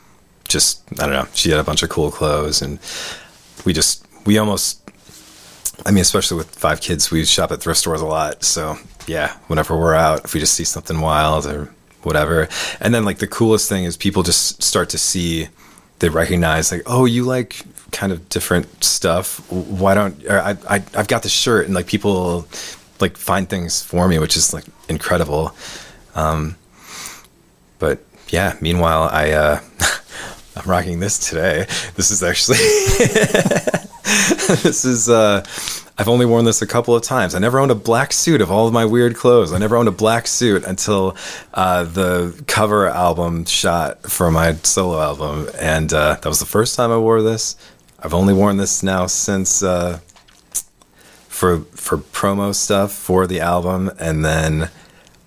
[0.47, 2.79] just, I don't know, she had a bunch of cool clothes and
[3.65, 4.81] we just, we almost,
[5.85, 8.43] I mean, especially with five kids, we shop at thrift stores a lot.
[8.43, 8.77] So,
[9.07, 12.47] yeah, whenever we're out, if we just see something wild or whatever.
[12.81, 15.47] And then, like, the coolest thing is people just start to see,
[15.99, 19.39] they recognize, like, oh, you like kind of different stuff.
[19.51, 22.47] Why don't, I, I, I've got the shirt, and like people
[22.99, 25.55] like find things for me, which is like incredible.
[26.15, 26.55] Um,
[27.79, 27.99] but
[28.29, 29.61] yeah, meanwhile, I, uh,
[30.55, 31.65] I'm rocking this today.
[31.95, 32.57] This is actually
[34.63, 35.45] this is uh
[35.99, 37.35] I've only worn this a couple of times.
[37.35, 39.51] I never owned a black suit of all of my weird clothes.
[39.51, 41.17] I never owned a black suit until
[41.53, 46.77] uh, the cover album shot for my solo album, and uh, that was the first
[46.77, 47.57] time I wore this.
[48.03, 49.99] I've only worn this now since uh,
[51.27, 54.69] for for promo stuff for the album, and then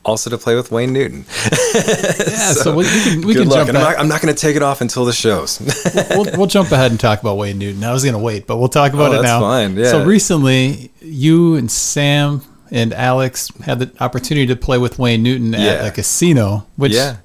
[0.04, 1.24] also to play with Wayne Newton.
[1.74, 3.66] Yeah, so, we, we can, we Good can luck.
[3.66, 5.58] jump I'm not, I'm not going to take it off until the shows.
[6.10, 7.82] we'll, we'll jump ahead and talk about Wayne Newton.
[7.84, 9.40] I was going to wait, but we'll talk about Oh, it that's now.
[9.40, 9.90] fine, yeah.
[9.90, 15.54] So recently, you and Sam and Alex had the opportunity to play with Wayne Newton
[15.54, 15.86] at Yeah.
[15.86, 16.66] a casino.
[16.76, 17.16] Which Yeah.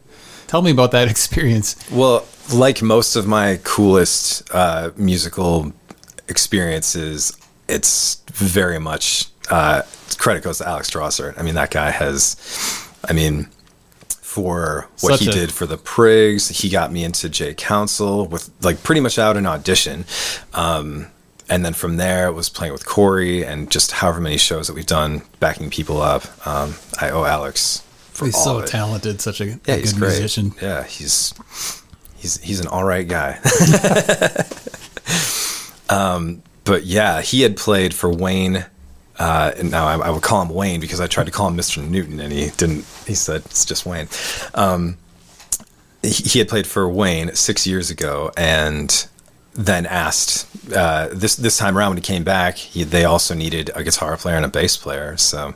[0.47, 1.75] Tell me about that experience.
[1.91, 5.73] Well, like most of my coolest uh, musical
[6.27, 9.81] experiences, it's very much uh,
[10.17, 11.38] credit goes to Alex Drosser.
[11.38, 12.36] I mean, that guy has,
[13.07, 13.49] I mean,
[14.21, 18.27] for what Such he a- did for the Priggs, he got me into J Council
[18.27, 20.05] with like pretty much out an audition.
[20.53, 21.07] Um,
[21.49, 24.73] and then from there, it was playing with Cory and just however many shows that
[24.73, 26.23] we've done backing people up.
[26.45, 27.83] Um, I owe Alex
[28.17, 30.10] for He's so talented, such a, a Yeah, good great.
[30.10, 30.53] musician.
[30.60, 31.36] Yeah, he's
[32.17, 33.39] he's he's an all right guy.
[35.89, 38.65] um, but yeah, he had played for Wayne.
[39.19, 41.58] Uh, and now I, I would call him Wayne because I tried to call him
[41.58, 41.88] Mr.
[41.88, 42.86] Newton, and he didn't.
[43.06, 44.08] He said it's just Wayne.
[44.53, 44.97] Um,
[46.03, 49.08] he, he had played for Wayne six years ago, and
[49.53, 53.71] then asked uh, this this time around when he came back, he, they also needed
[53.75, 55.17] a guitar player and a bass player.
[55.17, 55.56] So,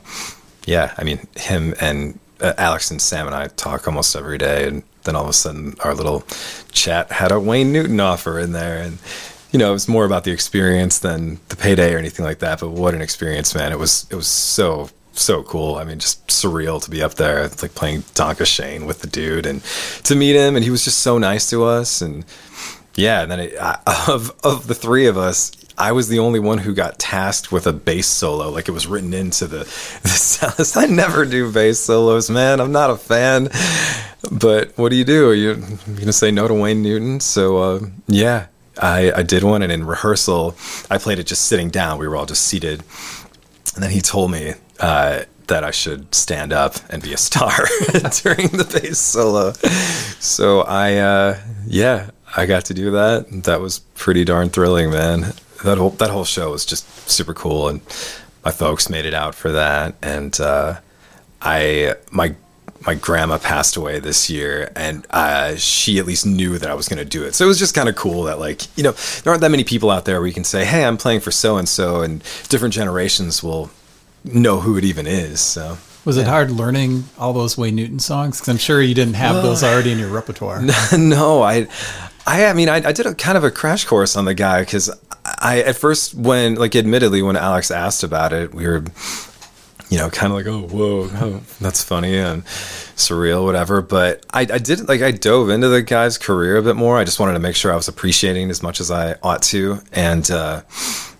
[0.66, 4.66] yeah, I mean, him and uh, Alex and Sam and I talk almost every day,
[4.66, 6.24] and then all of a sudden, our little
[6.72, 8.98] chat had a Wayne Newton offer in there, and
[9.52, 12.60] you know, it was more about the experience than the payday or anything like that.
[12.60, 13.72] But what an experience, man!
[13.72, 15.76] It was it was so so cool.
[15.76, 19.46] I mean, just surreal to be up there, like playing Danke Schoen with the dude,
[19.46, 19.62] and
[20.04, 22.24] to meet him, and he was just so nice to us, and
[22.94, 23.78] yeah, and then it, I,
[24.08, 27.66] of of the three of us, I was the only one who got tasked with
[27.66, 28.50] a bass solo.
[28.50, 29.58] Like it was written into the
[30.02, 30.72] the sound.
[30.76, 32.60] I never do bass solos, man.
[32.60, 33.48] I'm not a fan.
[34.30, 35.28] But what do you do?
[35.28, 35.50] Are you
[35.88, 37.20] you gonna say no to Wayne Newton?
[37.20, 38.46] So uh, yeah,
[38.80, 40.56] I I did one, and in rehearsal,
[40.90, 41.98] I played it just sitting down.
[41.98, 42.82] We were all just seated,
[43.74, 44.54] and then he told me.
[44.80, 47.50] Uh, that I should stand up and be a star
[48.22, 49.52] during the bass solo.
[50.18, 53.26] So I, uh, yeah, I got to do that.
[53.44, 55.34] That was pretty darn thrilling, man.
[55.64, 57.80] That whole that whole show was just super cool, and
[58.44, 59.94] my folks made it out for that.
[60.02, 60.80] And uh,
[61.40, 62.34] I my
[62.86, 66.88] my grandma passed away this year, and uh, she at least knew that I was
[66.88, 67.34] going to do it.
[67.34, 68.90] So it was just kind of cool that, like, you know,
[69.22, 71.30] there aren't that many people out there where you can say, "Hey, I'm playing for
[71.30, 73.70] so and so," and different generations will
[74.24, 75.40] know who it even is.
[75.40, 78.38] So Was it hard learning all those Wayne Newton songs?
[78.38, 80.62] Because I'm sure you didn't have those already in your repertoire.
[80.96, 81.68] no, I,
[82.26, 84.60] I, I mean, I, I did a kind of a crash course on the guy
[84.62, 84.90] because
[85.42, 88.84] I, at first, when, like, admittedly, when Alex asked about it, we were,
[89.90, 92.44] you know, kind of like, oh, whoa, oh, that's funny and
[92.96, 93.82] surreal, whatever.
[93.82, 96.96] But I, I did, like, I dove into the guy's career a bit more.
[96.96, 99.80] I just wanted to make sure I was appreciating as much as I ought to.
[99.92, 100.62] And, uh,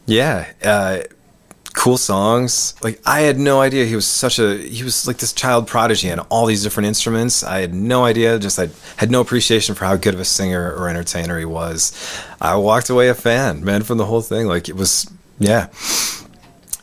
[0.07, 1.01] yeah, uh,
[1.75, 2.75] cool songs.
[2.83, 6.11] Like I had no idea he was such a he was like this child prodigy
[6.11, 7.43] on all these different instruments.
[7.43, 8.39] I had no idea.
[8.39, 11.93] Just I had no appreciation for how good of a singer or entertainer he was.
[12.41, 14.47] I walked away a fan, man, from the whole thing.
[14.47, 15.69] Like it was, yeah,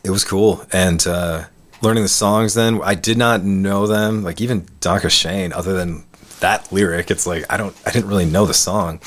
[0.04, 0.64] it was cool.
[0.72, 1.44] And uh,
[1.82, 4.22] learning the songs, then I did not know them.
[4.22, 6.04] Like even Danke Schoen, other than
[6.40, 9.00] that lyric, it's like I don't, I didn't really know the song.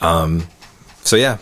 [0.00, 0.46] Um,
[1.04, 1.38] so yeah,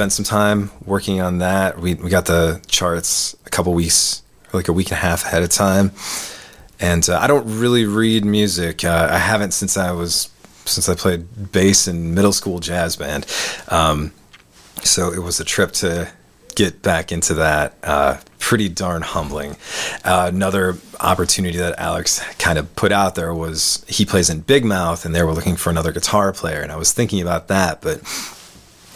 [0.00, 1.78] spent some time working on that.
[1.78, 4.22] We we got the charts a couple weeks,
[4.54, 5.92] like a week and a half ahead of time.
[6.80, 8.82] And uh, I don't really read music.
[8.82, 10.30] Uh, I haven't since I was
[10.64, 13.26] since I played bass in middle school jazz band.
[13.68, 14.12] Um,
[14.82, 16.10] so it was a trip to
[16.54, 17.74] get back into that.
[17.82, 19.58] Uh, pretty darn humbling.
[20.02, 24.64] Uh, another opportunity that Alex kind of put out there was he plays in Big
[24.64, 27.82] Mouth, and they were looking for another guitar player, and I was thinking about that,
[27.82, 28.00] but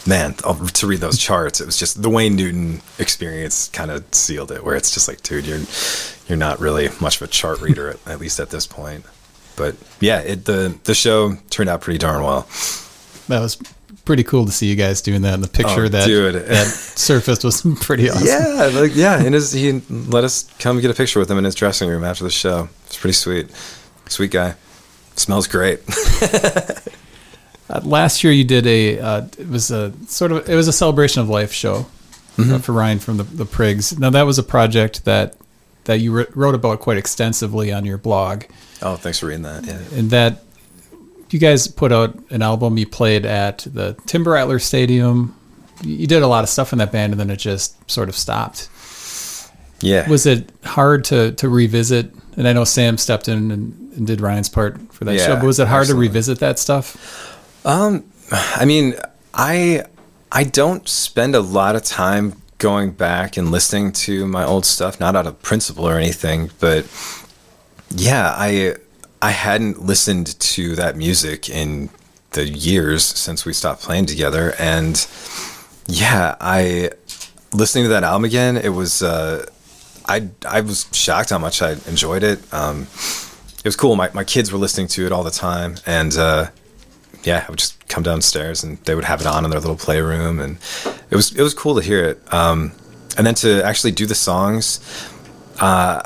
[0.06, 4.50] man, to read those charts, it was just the Wayne Newton experience kind of sealed
[4.50, 4.64] it.
[4.64, 5.60] Where it's just like, dude, you're
[6.28, 9.04] you're not really much of a chart reader at, at least at this point.
[9.56, 12.48] But yeah, it the the show turned out pretty darn well.
[13.28, 13.56] That was
[14.04, 15.34] pretty cool to see you guys doing that.
[15.34, 18.26] And the oh, picture Oh, that that surfaced was pretty awesome.
[18.26, 21.44] Yeah, like yeah, and his, he let us come get a picture with him in
[21.44, 22.68] his dressing room after the show.
[22.86, 23.50] It's pretty sweet,
[24.08, 24.54] sweet guy.
[25.16, 25.80] Smells great.
[27.70, 30.72] Uh, last year you did a uh, it was a sort of it was a
[30.72, 31.86] celebration of life show
[32.36, 32.54] Mm-hmm.
[32.54, 33.96] uh, for Ryan from the the Priggs.
[33.96, 35.36] Now that was a project that
[35.84, 38.42] that you wr- wrote about quite extensively on your blog,
[38.82, 39.64] oh, thanks for reading that.
[39.64, 39.78] Yeah.
[39.96, 40.42] and that
[41.30, 42.76] you guys put out an album.
[42.76, 45.36] You played at the Timber Rattler Stadium.
[45.82, 48.08] You you did a lot of stuff in that band, and then it just sort
[48.08, 48.68] of stopped.
[49.80, 50.08] Yeah.
[50.08, 52.10] Was it hard to to revisit?
[52.36, 55.36] And I know Sam stepped in and, and did Ryan's part for that Yeah, show,
[55.36, 56.08] but was it hard absolutely.
[56.08, 56.96] to revisit that stuff?
[58.32, 58.94] I mean,
[59.32, 59.84] I
[60.30, 65.00] I don't spend a lot of time going back and listening to my old stuff,
[65.00, 66.86] not out of principle or anything, but
[67.90, 68.76] yeah, I
[69.22, 71.90] I hadn't listened to that music in
[72.32, 75.06] the years since we stopped playing together and
[75.86, 76.90] yeah, I
[77.52, 79.46] listening to that album again, it was uh
[80.06, 82.40] I I was shocked how much I enjoyed it.
[82.52, 83.96] Um it was cool.
[83.96, 86.46] My my kids were listening to it all the time and uh
[87.24, 89.76] yeah, I would just come downstairs and they would have it on in their little
[89.76, 90.58] playroom, and
[91.10, 92.32] it was it was cool to hear it.
[92.32, 92.72] Um,
[93.16, 94.80] and then to actually do the songs,
[95.60, 96.02] uh,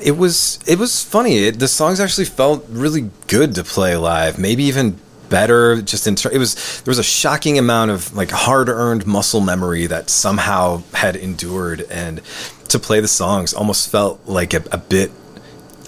[0.00, 1.38] it was it was funny.
[1.38, 4.38] It, the songs actually felt really good to play live.
[4.38, 5.82] Maybe even better.
[5.82, 9.40] Just in ter- it was there was a shocking amount of like hard earned muscle
[9.40, 12.20] memory that somehow had endured, and
[12.68, 15.10] to play the songs almost felt like a, a bit.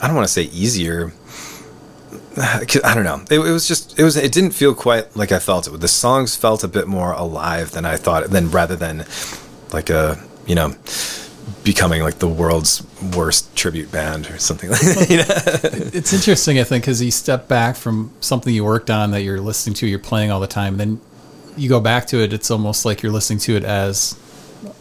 [0.01, 1.12] I don't want to say easier,
[2.85, 3.22] I don't know.
[3.31, 5.81] It, it was just it was it didn't feel quite like I felt it.
[5.81, 8.31] The songs felt a bit more alive than I thought.
[8.31, 9.07] Than rather than
[9.72, 10.74] like a you know
[11.64, 12.83] becoming like the world's
[13.14, 15.11] worst tribute band or something like that.
[15.11, 15.90] You know?
[15.92, 19.40] It's interesting, I think, because you step back from something you worked on that you're
[19.40, 21.01] listening to, you're playing all the time, then
[21.57, 22.33] you go back to it.
[22.33, 24.18] It's almost like you're listening to it as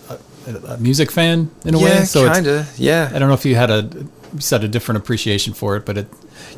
[0.10, 2.06] a, a music fan in a way.
[2.06, 2.80] So kind of.
[2.80, 3.90] Yeah, I don't know if you had a
[4.34, 6.08] you said a different appreciation for it, but it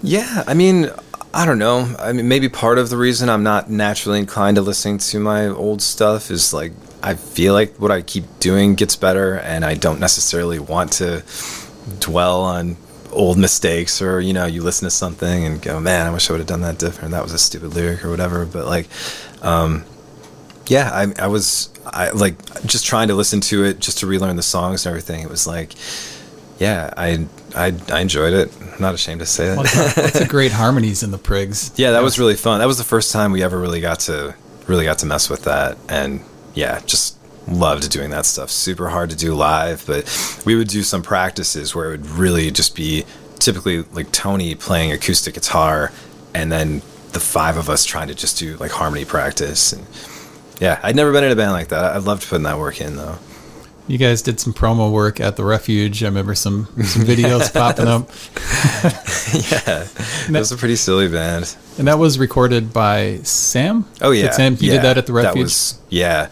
[0.01, 0.89] Yeah, I mean,
[1.33, 1.95] I don't know.
[1.99, 5.47] I mean, maybe part of the reason I'm not naturally inclined to listening to my
[5.47, 9.75] old stuff is like I feel like what I keep doing gets better, and I
[9.75, 11.23] don't necessarily want to
[11.99, 12.77] dwell on
[13.11, 16.33] old mistakes or you know you listen to something and go man i wish i
[16.33, 17.11] would have done that different.
[17.11, 18.45] That was a stupid lyric or whatever.
[18.45, 18.87] But like
[19.41, 19.83] um
[20.67, 22.35] yeah i, I was i like
[22.65, 25.21] just trying to listen to it just to relearn the songs and everything.
[25.23, 25.73] It was like
[26.59, 28.55] yeah i i, I enjoyed it.
[28.61, 31.71] I'm not ashamed to say that lots of great harmonies in the Priggs.
[31.75, 32.59] yeah that was really fun.
[32.59, 34.35] That was the first time we ever really got to
[34.67, 35.77] really got to mess with that.
[35.89, 36.21] And
[36.53, 37.17] yeah just
[37.47, 38.49] loved doing that stuff.
[38.51, 40.05] Super hard to do live but
[40.45, 43.03] we would do some practices where it would really just be
[43.39, 45.91] typically like tony playing acoustic guitar
[46.35, 46.81] and then
[47.13, 49.73] the five of us trying to just do like harmony practice.
[49.73, 49.85] And
[50.61, 51.83] yeah i'd never been in a band like that.
[51.95, 53.17] I loved putting that work in though
[53.89, 56.03] You guys did some promo work at the refuge.
[56.03, 58.09] I remember some some videos popping up,
[59.51, 59.87] yeah
[60.31, 63.85] that was a pretty silly band and that was recorded by Sam.
[64.01, 65.33] Oh yeah, Did Sam, he yeah, did that at the refuge.
[65.33, 66.29] That was, yeah,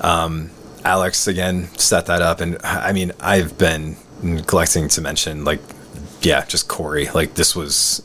[0.00, 0.50] um,
[0.84, 5.60] Alex again set that up, and I mean I've been neglecting to mention like,
[6.22, 7.08] yeah, just Cory.
[7.10, 8.02] Like this was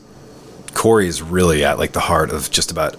[0.74, 2.96] Cory is really at like the heart of just about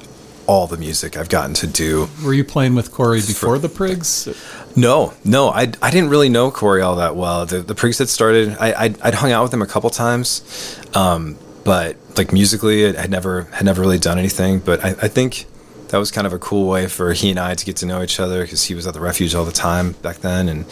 [0.47, 2.07] all the music I've gotten to do.
[2.23, 4.27] Were you playing with Cory before the Priggs?
[4.75, 7.45] No, no, I, I didn't really know Cory all that well.
[7.45, 8.57] The the Priggs had started.
[8.59, 13.01] I I'd, I'd hung out with him a couple times, um, but like musically, I
[13.01, 14.59] had never had never really done anything.
[14.59, 15.45] But I, I think
[15.89, 18.01] that was kind of a cool way for he and I to get to know
[18.01, 20.65] each other because he was at the refuge all the time back then, and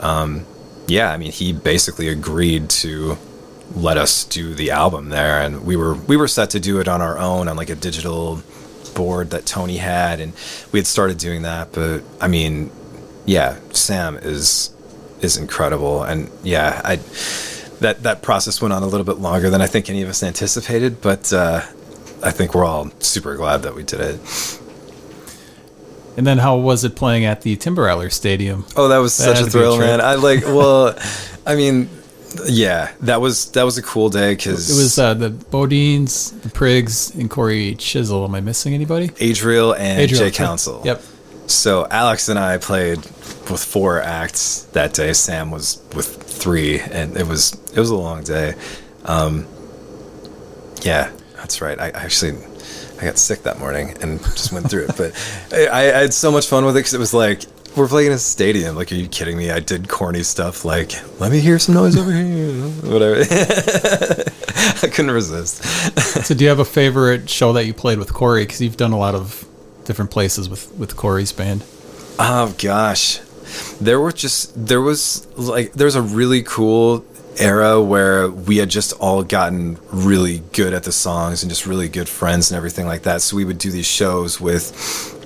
[0.00, 0.46] um,
[0.86, 3.16] yeah, I mean, he basically agreed to
[3.74, 6.88] let us do the album there, and we were we were set to do it
[6.88, 8.42] on our own on like a digital
[8.94, 10.32] board that Tony had, and
[10.72, 11.72] we had started doing that.
[11.72, 12.70] But I mean,
[13.26, 14.70] yeah, Sam is
[15.20, 16.96] is incredible, and yeah, I
[17.80, 20.22] that that process went on a little bit longer than I think any of us
[20.22, 21.60] anticipated, but uh,
[22.22, 24.60] I think we're all super glad that we did it.
[26.16, 28.64] And then how was it playing at the Timber Rattler Stadium?
[28.76, 30.00] Oh, that was That such a thrill, man!
[30.00, 30.96] I like, well,
[31.46, 31.88] I mean,
[32.46, 36.50] yeah, that was that was a cool day because It was uh, the Bodines, the
[36.50, 38.24] Priggs, and Cory Chisel.
[38.24, 39.10] Am I missing anybody?
[39.20, 40.30] Adriel and Adriel, Jay.
[40.30, 40.82] Council.
[40.84, 41.02] Yep.
[41.46, 45.12] So Alex and I played with four acts that day.
[45.12, 48.54] Sam was with three, and it was it was a long day.
[49.04, 49.46] Um,
[50.82, 51.78] yeah, that's right.
[51.78, 52.38] I actually
[53.00, 55.12] I got sick that morning and just went through it, but
[55.52, 57.42] I, I had so much fun with it because it was like
[57.76, 58.76] we're playing in a stadium.
[58.76, 59.50] Like, are you kidding me?
[59.50, 63.20] I did corny stuff like "Let me hear some noise over here," whatever.
[64.82, 65.64] I couldn't resist.
[66.24, 68.44] So, do you have a favorite show that you played with Cory?
[68.44, 69.46] Because you've done a lot of
[69.84, 71.64] different places with with Cory's band.
[72.18, 73.18] Oh gosh,
[73.80, 77.04] there were just there was like there's a really cool
[77.38, 81.88] era where we had just all gotten really good at the songs and just really
[81.88, 83.22] good friends and everything like that.
[83.22, 85.20] So we would do these shows with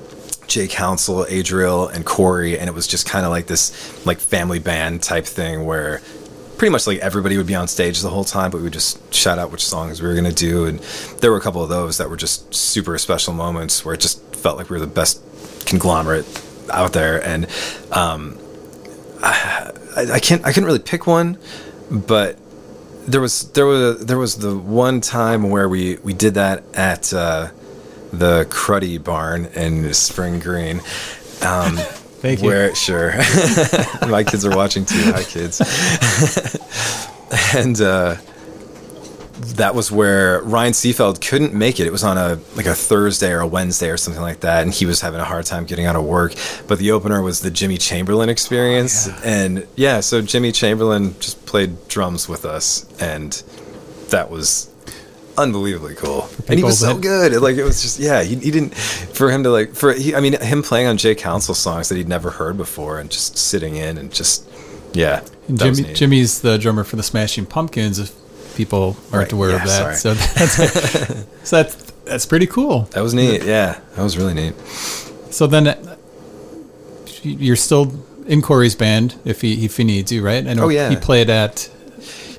[0.48, 4.58] Jay Council, Adriel, and Cory, and it was just kind of like this like family
[4.58, 6.00] band type thing where
[6.56, 9.14] pretty much like everybody would be on stage the whole time, but we would just
[9.14, 10.80] shout out which songs we were gonna do, and
[11.20, 14.20] there were a couple of those that were just super special moments where it just
[14.34, 15.22] felt like we were the best
[15.66, 16.26] conglomerate
[16.70, 17.46] out there, and
[17.92, 18.38] um,
[19.22, 19.72] I,
[20.14, 21.38] I can't I couldn't really pick one,
[21.90, 22.38] but
[23.06, 27.12] there was there was there was the one time where we we did that at
[27.12, 27.48] uh,
[28.12, 30.80] the Cruddy Barn in Spring Green.
[31.42, 31.76] Um,
[32.18, 32.48] Thank you.
[32.48, 33.12] where sure,
[34.08, 35.12] my kids are watching too.
[35.12, 35.60] Hi, kids.
[37.54, 38.16] and uh,
[39.54, 41.86] that was where Ryan Seafeld couldn't make it.
[41.86, 44.74] It was on a like a Thursday or a Wednesday or something like that, and
[44.74, 46.34] he was having a hard time getting out of work.
[46.66, 51.86] But the opener was the Jimmy Chamberlin experience, and yeah, so Jimmy Chamberlin just played
[51.86, 53.32] drums with us, and
[54.10, 54.70] that was
[55.38, 56.28] unbelievably cool.
[56.48, 57.32] And he was so good.
[57.40, 60.20] Like it was just yeah, he, he didn't for him to like for he, I
[60.20, 63.76] mean him playing on Jay Council songs that he'd never heard before, and just sitting
[63.76, 64.46] in and just
[64.92, 65.24] yeah.
[65.48, 65.94] And Jimmy.
[65.94, 67.98] Jimmy's the drummer for the Smashing Pumpkins.
[67.98, 68.14] If
[68.56, 69.96] people aren't Right, aware of that, sorry.
[69.96, 71.74] so that's so that's
[72.04, 72.82] that's pretty cool.
[72.92, 73.44] That was neat.
[73.44, 74.54] Yeah, that was really neat.
[75.30, 75.96] So then, uh,
[77.22, 77.92] you're still
[78.26, 80.46] in Cory's band if he if he needs you, right?
[80.46, 80.88] I know Oh, yeah.
[80.90, 81.70] he played at.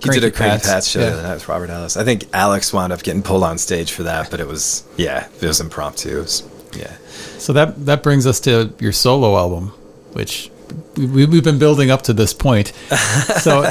[0.04, 1.10] He did a Crazy Pat's show yeah.
[1.12, 1.98] the night with Robert Ellis.
[1.98, 5.28] I think Alex wound up getting pulled on stage for that, but it was yeah,
[5.42, 6.18] it was impromptu.
[6.18, 6.44] It was,
[6.78, 6.96] yeah,
[7.38, 9.70] So that that brings us to your solo album,
[10.14, 10.52] which
[10.96, 12.72] we, we've been building up to this point.
[13.42, 13.64] So,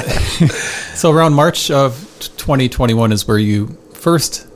[0.95, 1.93] so around March of
[2.37, 4.47] 2021 is where you first.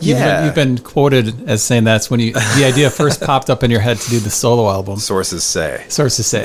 [0.00, 0.44] you've been- Yeah.
[0.46, 3.80] you've been quoted as saying that's when you the idea first popped up in your
[3.80, 4.98] head to do the solo album.
[4.98, 5.84] sources say.
[5.88, 6.44] Sources say.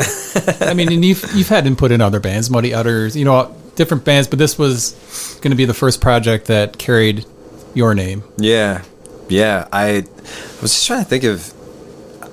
[0.67, 4.03] I mean, and you've you've had input in other bands, Muddy Udders, you know, different
[4.03, 7.25] bands, but this was going to be the first project that carried
[7.73, 8.25] your name.
[8.37, 8.83] Yeah,
[9.29, 9.69] yeah.
[9.71, 10.03] I
[10.61, 11.53] was just trying to think of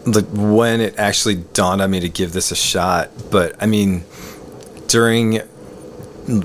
[0.06, 3.10] like when it actually dawned on me to give this a shot.
[3.30, 4.04] But I mean,
[4.88, 5.38] during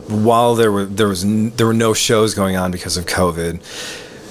[0.07, 3.59] while there were there was there were no shows going on because of COVID.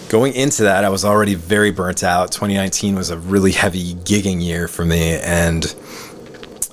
[0.08, 2.30] Going into that, I was already very burnt out.
[2.32, 5.74] 2019 was a really heavy gigging year for me, and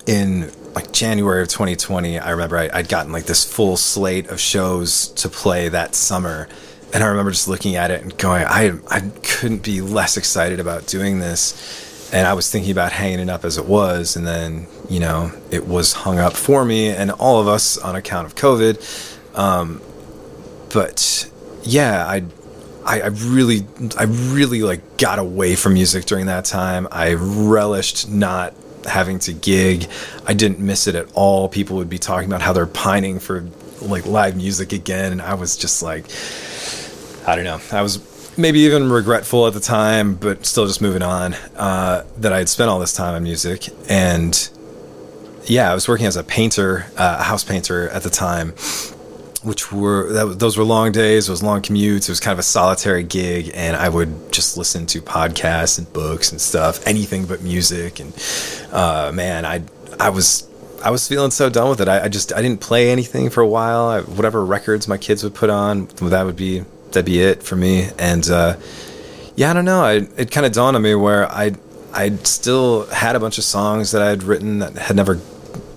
[0.06, 4.40] in like January of 2020, I remember I, I'd gotten like this full slate of
[4.40, 6.48] shows to play that summer.
[6.94, 10.60] And I remember just looking at it and going, I, I couldn't be less excited
[10.60, 12.12] about doing this.
[12.14, 14.16] And I was thinking about hanging it up as it was.
[14.16, 17.96] And then, you know, it was hung up for me and all of us on
[17.96, 19.36] account of COVID.
[19.36, 19.82] Um,
[20.72, 21.28] but
[21.64, 22.24] yeah, I,
[22.86, 23.66] I, I really,
[23.98, 26.88] I really like got away from music during that time.
[26.92, 28.54] I relished not
[28.86, 29.88] having to gig.
[30.26, 31.50] I didn't miss it at all.
[31.50, 33.48] People would be talking about how they're pining for
[33.82, 36.06] like live music again, and I was just like,
[37.28, 37.60] I don't know.
[37.72, 38.00] I was
[38.38, 41.34] maybe even regretful at the time, but still just moving on.
[41.56, 44.50] Uh, that I had spent all this time on music, and
[45.46, 48.54] yeah, I was working as a painter, uh, a house painter at the time,
[49.48, 52.04] which were that, those were long days, it was long commutes.
[52.04, 55.92] It was kind of a solitary gig, and I would just listen to podcasts and
[55.94, 58.00] books and stuff, anything but music.
[58.00, 58.14] And
[58.72, 59.64] uh, man, I
[60.00, 60.48] I was
[60.84, 61.88] I was feeling so done with it.
[61.88, 63.88] I, I just I didn't play anything for a while.
[63.88, 67.56] I, whatever records my kids would put on, that would be that'd be it for
[67.56, 67.90] me.
[67.98, 68.58] And uh,
[69.36, 69.82] yeah, I don't know.
[69.84, 71.54] I, it kind of dawned on me where I
[71.94, 75.20] I still had a bunch of songs that I had written that had never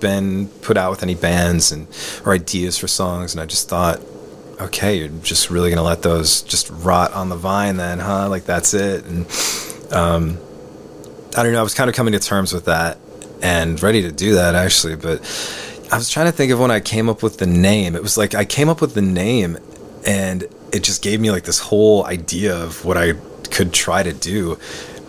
[0.01, 1.87] been put out with any bands and
[2.25, 4.01] or ideas for songs, and I just thought,
[4.59, 8.27] okay, you're just really gonna let those just rot on the vine, then, huh?
[8.27, 9.05] Like that's it.
[9.05, 9.25] And
[9.93, 10.37] um,
[11.37, 11.59] I don't know.
[11.59, 12.97] I was kind of coming to terms with that
[13.41, 15.21] and ready to do that actually, but
[15.91, 17.95] I was trying to think of when I came up with the name.
[17.95, 19.57] It was like I came up with the name,
[20.05, 23.13] and it just gave me like this whole idea of what I
[23.51, 24.57] could try to do.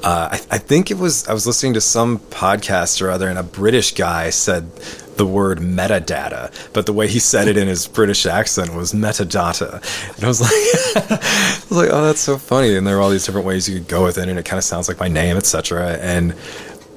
[0.03, 3.39] Uh, I, I, think it was I was listening to some podcast or other, and
[3.39, 4.75] a British guy said
[5.17, 9.75] the word metadata, but the way he said it in his British accent was metadata,
[10.17, 10.51] and I was like,
[11.13, 12.75] I was like, oh, that's so funny.
[12.75, 14.59] And there are all these different ways you could go with it, and it kind
[14.59, 15.99] of sounds like my name, etc.
[15.99, 16.35] And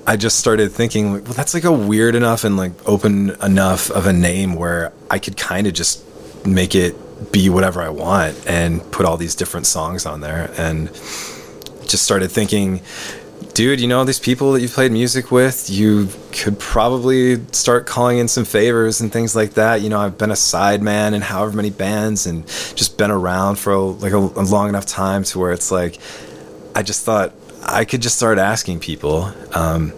[0.07, 4.07] I just started thinking, well, that's like a weird enough and like open enough of
[4.07, 6.03] a name where I could kind of just
[6.45, 6.95] make it
[7.31, 10.89] be whatever I want and put all these different songs on there and
[11.87, 12.81] just started thinking,
[13.53, 18.17] dude, you know, these people that you've played music with, you could probably start calling
[18.17, 19.81] in some favors and things like that.
[19.81, 23.71] You know, I've been a sideman in however many bands and just been around for
[23.71, 25.99] a, like a, a long enough time to where it's like,
[26.75, 27.33] I just thought
[27.63, 29.31] I could just start asking people.
[29.53, 29.93] Um,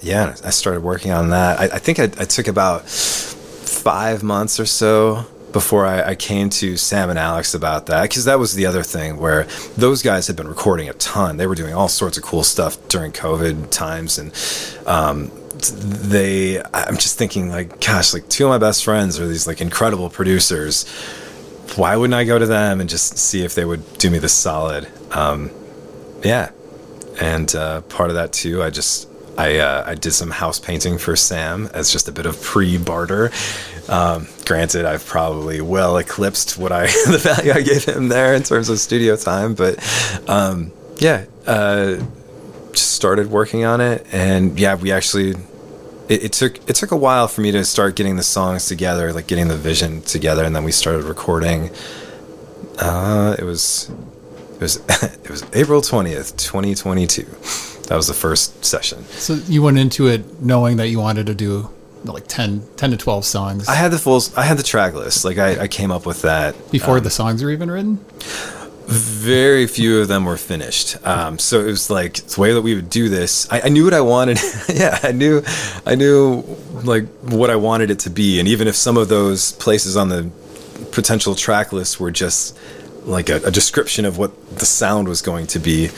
[0.00, 1.60] yeah, I started working on that.
[1.60, 6.50] I, I think I, I took about five months or so before I, I, came
[6.50, 9.44] to Sam and Alex about that because that was the other thing where
[9.76, 11.36] those guys had been recording a ton.
[11.36, 14.32] They were doing all sorts of cool stuff during COVID times, and
[14.86, 16.62] um, they.
[16.74, 20.10] I'm just thinking like, gosh, like two of my best friends are these like incredible
[20.10, 20.86] producers.
[21.76, 24.28] Why wouldn't I go to them and just see if they would do me the
[24.28, 24.88] solid?
[25.10, 25.50] Um,
[26.22, 26.50] yeah,
[27.20, 30.98] and uh, part of that too, I just I uh, I did some house painting
[30.98, 33.30] for Sam as just a bit of pre barter.
[33.88, 38.42] Um, granted, I've probably well eclipsed what I the value I gave him there in
[38.42, 39.78] terms of studio time, but
[40.28, 41.96] um, yeah, uh,
[42.72, 45.34] just started working on it, and yeah, we actually.
[46.08, 49.12] It, it took it took a while for me to start getting the songs together,
[49.12, 51.70] like getting the vision together, and then we started recording.
[52.78, 53.90] Uh, it was
[54.54, 57.26] it was it was April twentieth, twenty twenty two.
[57.88, 59.04] That was the first session.
[59.06, 61.70] So you went into it knowing that you wanted to do
[62.12, 63.68] like 10, 10 to 12 songs.
[63.68, 65.24] I had the full, I had the track list.
[65.24, 68.04] Like I, I came up with that before um, the songs were even written.
[68.86, 70.96] Very few of them were finished.
[71.04, 73.50] Um, so it was like the way that we would do this.
[73.50, 74.38] I, I knew what I wanted.
[74.72, 75.42] yeah, I knew,
[75.84, 76.42] I knew
[76.84, 78.38] like what I wanted it to be.
[78.38, 80.30] And even if some of those places on the
[80.92, 82.56] potential track list were just
[83.02, 85.90] like a, a description of what the sound was going to be,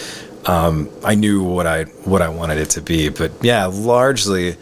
[0.46, 3.08] um, I knew what I what I wanted it to be.
[3.08, 4.56] But yeah, largely,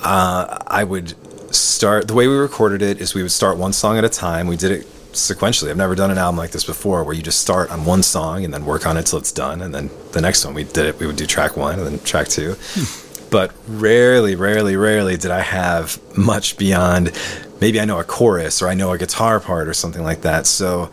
[0.00, 1.14] uh, I would
[1.54, 4.46] start the way we recorded it is we would start one song at a time.
[4.46, 5.70] We did it sequentially.
[5.70, 8.44] I've never done an album like this before, where you just start on one song
[8.44, 10.86] and then work on it till it's done, and then the next one we did
[10.86, 10.98] it.
[10.98, 12.54] We would do track one and then track two.
[12.54, 13.02] Hmm.
[13.28, 17.12] But rarely, rarely, rarely did I have much beyond
[17.60, 20.46] maybe I know a chorus or I know a guitar part or something like that.
[20.46, 20.90] So,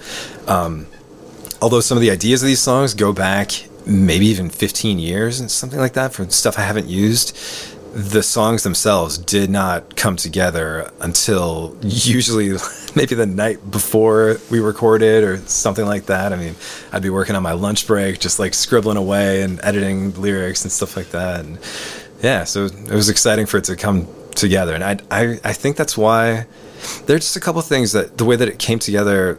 [0.47, 0.87] um,
[1.61, 3.51] although some of the ideas of these songs go back
[3.85, 7.37] maybe even 15 years and something like that for stuff I haven't used.
[7.93, 12.57] The songs themselves did not come together until usually
[12.95, 16.33] maybe the night before we recorded or something like that.
[16.33, 16.55] I mean,
[16.91, 20.71] I'd be working on my lunch break, just like scribbling away and editing lyrics and
[20.71, 21.45] stuff like that.
[21.45, 21.59] And
[22.23, 24.73] yeah, so it was exciting for it to come together.
[24.73, 26.47] And I, I, I think that's why
[27.05, 29.37] there's just a couple things that the way that it came together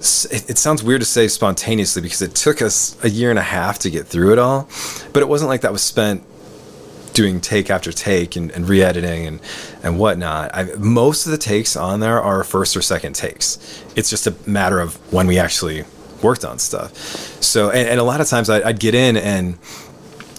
[0.00, 3.42] it, it, sounds weird to say spontaneously because it took us a year and a
[3.42, 4.66] half to get through it all,
[5.12, 6.22] but it wasn't like that was spent
[7.20, 9.40] doing take after take and, and re-editing and
[9.82, 10.50] and whatnot.
[10.54, 13.58] I, most of the takes on there are first or second takes.
[13.94, 15.84] It's just a matter of when we actually
[16.22, 16.94] worked on stuff.
[17.42, 19.58] So and, and a lot of times I, I'd get in and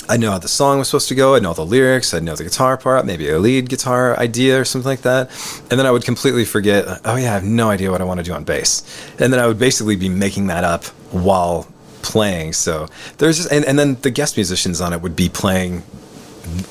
[0.10, 1.36] I know how the song was supposed to go.
[1.36, 2.14] I know the lyrics.
[2.14, 5.30] I know the guitar part, maybe a lead guitar idea or something like that.
[5.70, 6.86] And then I would completely forget.
[7.06, 8.84] Oh yeah, I have no idea what I want to do on bass.
[9.20, 11.68] And then I would basically be making that up while
[12.02, 12.54] playing.
[12.54, 12.88] So
[13.20, 15.84] there's just, and, and then the guest musicians on it would be playing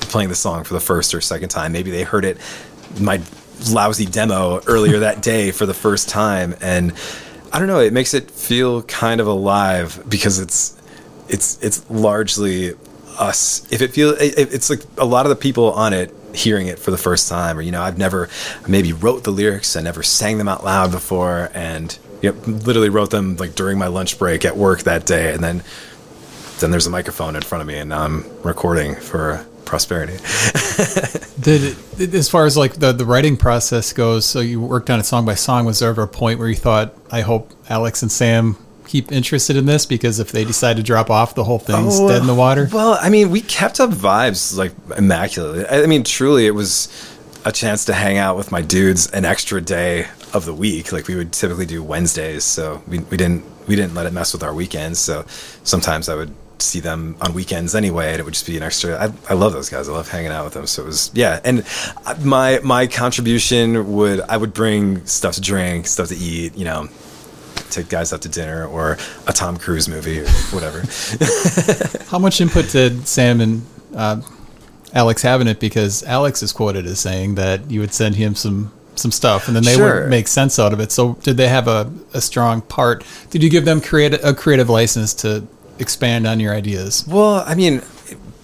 [0.01, 1.71] playing the song for the first or second time.
[1.71, 2.37] Maybe they heard it
[2.99, 3.21] my
[3.71, 6.93] lousy demo earlier that day for the first time and
[7.53, 10.77] I don't know, it makes it feel kind of alive because it's
[11.27, 12.73] it's it's largely
[13.19, 13.67] us.
[13.71, 16.79] If it feels it, it's like a lot of the people on it hearing it
[16.79, 18.29] for the first time or you know, I've never
[18.67, 23.09] maybe wrote the lyrics, I never sang them out loud before and yep, literally wrote
[23.09, 25.61] them like during my lunch break at work that day and then
[26.59, 30.17] then there's a microphone in front of me and I'm recording for prosperity.
[31.39, 31.77] Did
[32.13, 35.25] as far as like the the writing process goes, so you worked on it song
[35.25, 35.65] by song.
[35.65, 39.55] Was there ever a point where you thought, I hope Alex and Sam keep interested
[39.55, 42.27] in this because if they decide to drop off, the whole thing's oh, dead in
[42.27, 42.67] the water?
[42.71, 45.65] Well, I mean, we kept up vibes like immaculately.
[45.65, 46.89] I mean, truly, it was
[47.45, 50.91] a chance to hang out with my dudes an extra day of the week.
[50.91, 54.33] Like we would typically do Wednesdays, so we, we didn't we didn't let it mess
[54.33, 54.99] with our weekends.
[54.99, 55.23] So
[55.63, 58.97] sometimes I would see them on weekends anyway, and it would just be an extra.
[59.01, 59.89] I, I love those guys.
[59.89, 60.67] I love hanging out with them.
[60.67, 61.39] So it was yeah.
[61.43, 61.65] And
[62.21, 66.55] my my contribution would I would bring stuff to drink, stuff to eat.
[66.55, 66.89] You know,
[67.69, 68.97] take guys out to dinner or
[69.27, 70.83] a Tom Cruise movie or whatever.
[72.07, 74.21] How much input did Sam and uh,
[74.93, 75.59] Alex have in it?
[75.59, 79.55] Because Alex is quoted as saying that you would send him some some stuff and
[79.55, 80.01] then they sure.
[80.01, 80.91] would make sense out of it.
[80.91, 83.05] So did they have a, a strong part?
[83.29, 85.47] Did you give them create a creative license to
[85.81, 87.05] expand on your ideas?
[87.07, 87.81] Well, I mean,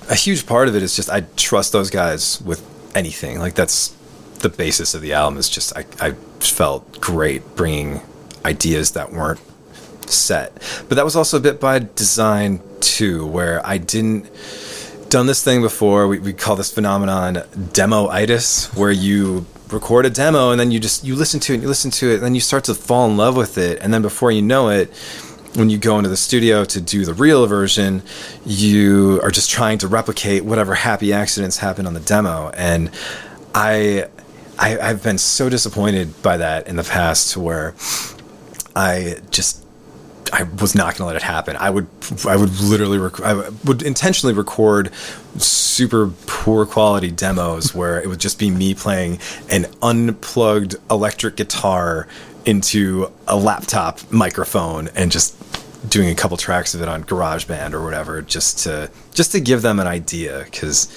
[0.09, 2.61] a huge part of it is just I trust those guys with
[2.95, 3.39] anything.
[3.39, 3.95] Like that's
[4.39, 5.37] the basis of the album.
[5.37, 8.01] Is just I I felt great bringing
[8.43, 9.39] ideas that weren't
[10.07, 10.53] set,
[10.89, 14.29] but that was also a bit by design too, where I didn't
[15.09, 16.07] done this thing before.
[16.07, 17.35] We, we call this phenomenon
[17.73, 21.63] demoitis, where you record a demo and then you just you listen to it, and
[21.63, 23.93] you listen to it, and then you start to fall in love with it, and
[23.93, 24.91] then before you know it,
[25.57, 28.03] when you go into the studio to do the real version,
[28.45, 32.51] you are just trying to replicate whatever happy accidents happen on the demo.
[32.51, 32.91] And
[33.55, 34.05] I,
[34.59, 37.73] I have been so disappointed by that in the past, to where
[38.75, 39.65] I just
[40.31, 41.55] I was not going to let it happen.
[41.55, 41.87] I would,
[42.27, 44.91] I would literally, rec- I would intentionally record
[45.37, 52.07] super poor quality demos where it would just be me playing an unplugged electric guitar
[52.45, 55.35] into a laptop microphone and just
[55.87, 59.61] doing a couple tracks of it on GarageBand or whatever, just to just to give
[59.61, 60.87] them an idea, because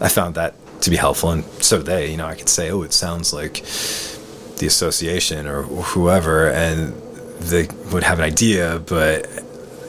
[0.00, 2.82] I found that to be helpful, and so they, you know, I could say, oh,
[2.82, 3.62] it sounds like
[4.58, 6.92] the association or whoever, and
[7.40, 9.28] they would have an idea, but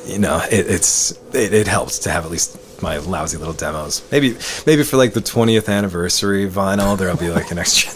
[0.05, 4.01] you know, it, it's it, it helps to have at least my lousy little demos.
[4.11, 4.35] Maybe
[4.65, 7.89] maybe for like the 20th anniversary vinyl, there'll be like an extra.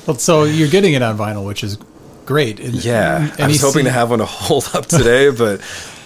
[0.06, 1.78] well, so you're getting it on vinyl, which is
[2.30, 2.60] great.
[2.60, 5.60] yeah, I was hoping C- to have one to hold up today, but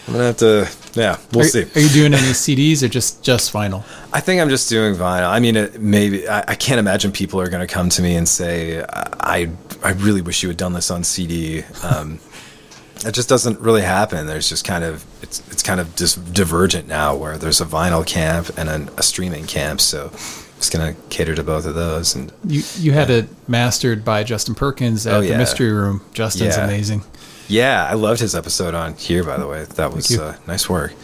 [0.06, 0.70] I'm gonna have to.
[0.94, 1.62] Yeah, we'll are, see.
[1.62, 3.84] Are you doing any CDs or just just vinyl?
[4.12, 5.28] I think I'm just doing vinyl.
[5.28, 8.14] I mean, it, maybe I, I, can't imagine people are going to come to me
[8.16, 9.50] and say, "I
[9.82, 12.20] I really wish you had done this on CD." Um,
[13.04, 14.26] it just doesn't really happen.
[14.26, 18.06] There's just kind of it's it's kind of just divergent now, where there's a vinyl
[18.06, 19.80] camp and a, a streaming camp.
[19.82, 20.10] So
[20.56, 22.14] it's going to cater to both of those.
[22.14, 23.16] And you you had yeah.
[23.16, 25.32] it mastered by Justin Perkins at oh, yeah.
[25.32, 26.02] the Mystery Room.
[26.12, 26.64] Justin's yeah.
[26.64, 27.02] amazing.
[27.48, 29.22] Yeah, I loved his episode on here.
[29.22, 30.94] By the way, that was uh, nice work.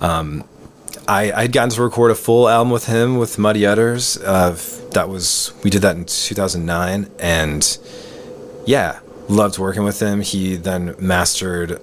[0.00, 0.44] Um,
[1.06, 4.16] I I'd gotten to record a full album with him with Muddy Udders.
[4.18, 4.56] Uh,
[4.92, 7.78] that was we did that in 2009, and
[8.66, 10.20] yeah, loved working with him.
[10.22, 11.80] He then mastered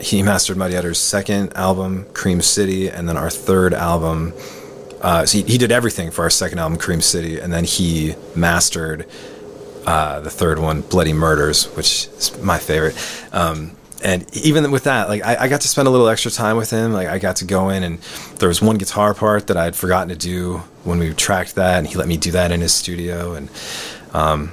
[0.00, 4.32] he mastered Muddy Udders' second album, Cream City, and then our third album.
[5.02, 8.14] Uh, so he, he did everything for our second album, Cream City, and then he
[8.34, 9.06] mastered
[9.86, 12.96] uh, the third one, Bloody Murders, which is my favorite.
[13.32, 16.56] Um, and even with that, like I, I, got to spend a little extra time
[16.56, 16.92] with him.
[16.92, 17.98] Like I got to go in and
[18.38, 21.78] there was one guitar part that I had forgotten to do when we tracked that,
[21.78, 23.34] and he let me do that in his studio.
[23.34, 23.48] And
[24.12, 24.52] um,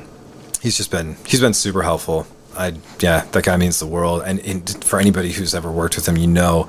[0.61, 2.27] he's just been he's been super helpful.
[2.55, 4.23] I yeah, that guy means the world.
[4.25, 6.67] And, and for anybody who's ever worked with him, you know,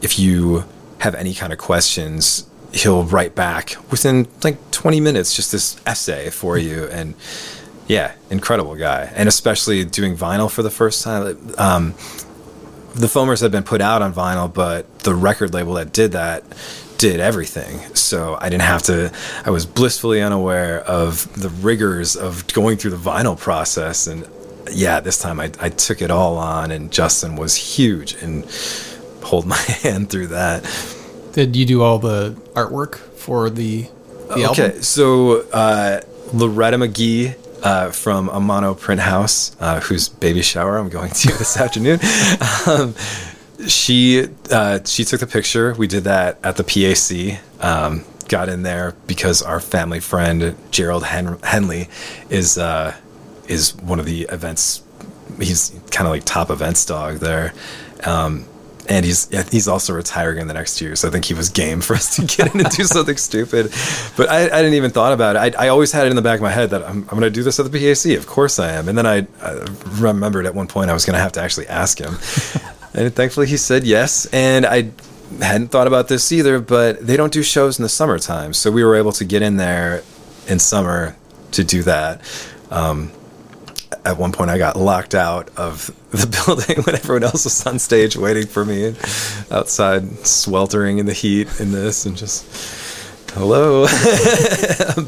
[0.00, 0.64] if you
[1.00, 6.30] have any kind of questions, he'll write back within like 20 minutes just this essay
[6.30, 6.84] for you.
[6.86, 7.14] And
[7.86, 9.10] yeah incredible guy.
[9.14, 11.92] And especially doing vinyl for the first time um,
[12.94, 16.44] the foamers had been put out on vinyl but the record label that did that
[16.98, 17.78] did everything.
[17.94, 19.12] So i didn't have to
[19.44, 24.06] i was blissfully unaware of the rigors of going through the vinyl process.
[24.06, 24.26] And
[24.70, 28.44] yeah this time i, I took it all on and justin was huge and
[29.22, 30.64] hold my hand through that.
[31.32, 33.88] Did you do all the artwork for the,
[34.28, 34.82] the okay, album?
[34.82, 36.00] so uh,
[36.32, 41.56] Loretta McGee uh, from Amano Print House, uh, whose baby shower I'm going to this
[41.56, 42.00] afternoon.
[42.66, 42.94] Um,
[43.66, 45.74] she uh, she took the picture.
[45.74, 47.40] We did that at the PAC.
[47.64, 51.88] Um, got in there because our family friend Gerald Hen- Henley
[52.28, 52.94] is uh,
[53.48, 54.82] is one of the events.
[55.38, 57.54] He's kind of like top events dog there.
[58.04, 58.46] Um,
[58.88, 61.80] and he's he's also retiring in the next year, so I think he was game
[61.80, 63.72] for us to get in and do something stupid.
[64.16, 65.56] But I, I didn't even thought about it.
[65.56, 67.22] I, I always had it in the back of my head that I'm, I'm going
[67.22, 68.16] to do this at the PAC.
[68.16, 68.88] Of course I am.
[68.88, 69.66] And then I, I
[69.98, 72.14] remembered at one point I was going to have to actually ask him,
[72.94, 74.26] and thankfully he said yes.
[74.26, 74.90] And I
[75.40, 78.84] hadn't thought about this either, but they don't do shows in the summertime, so we
[78.84, 80.02] were able to get in there
[80.48, 81.16] in summer
[81.52, 82.20] to do that.
[82.70, 83.12] Um,
[84.04, 87.78] at one point I got locked out of the building when everyone else was on
[87.78, 88.94] stage waiting for me
[89.50, 92.44] outside sweltering in the heat in this and just
[93.34, 93.86] hello.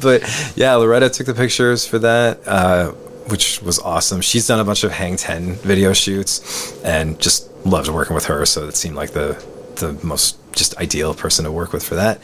[0.00, 0.22] But
[0.56, 2.92] yeah Loretta took the pictures for that uh,
[3.28, 4.20] which was awesome.
[4.20, 8.44] She's done a bunch of hang 10 video shoots and just loved working with her.
[8.46, 9.42] So it seemed like the
[9.76, 12.20] the most just ideal person to work with for that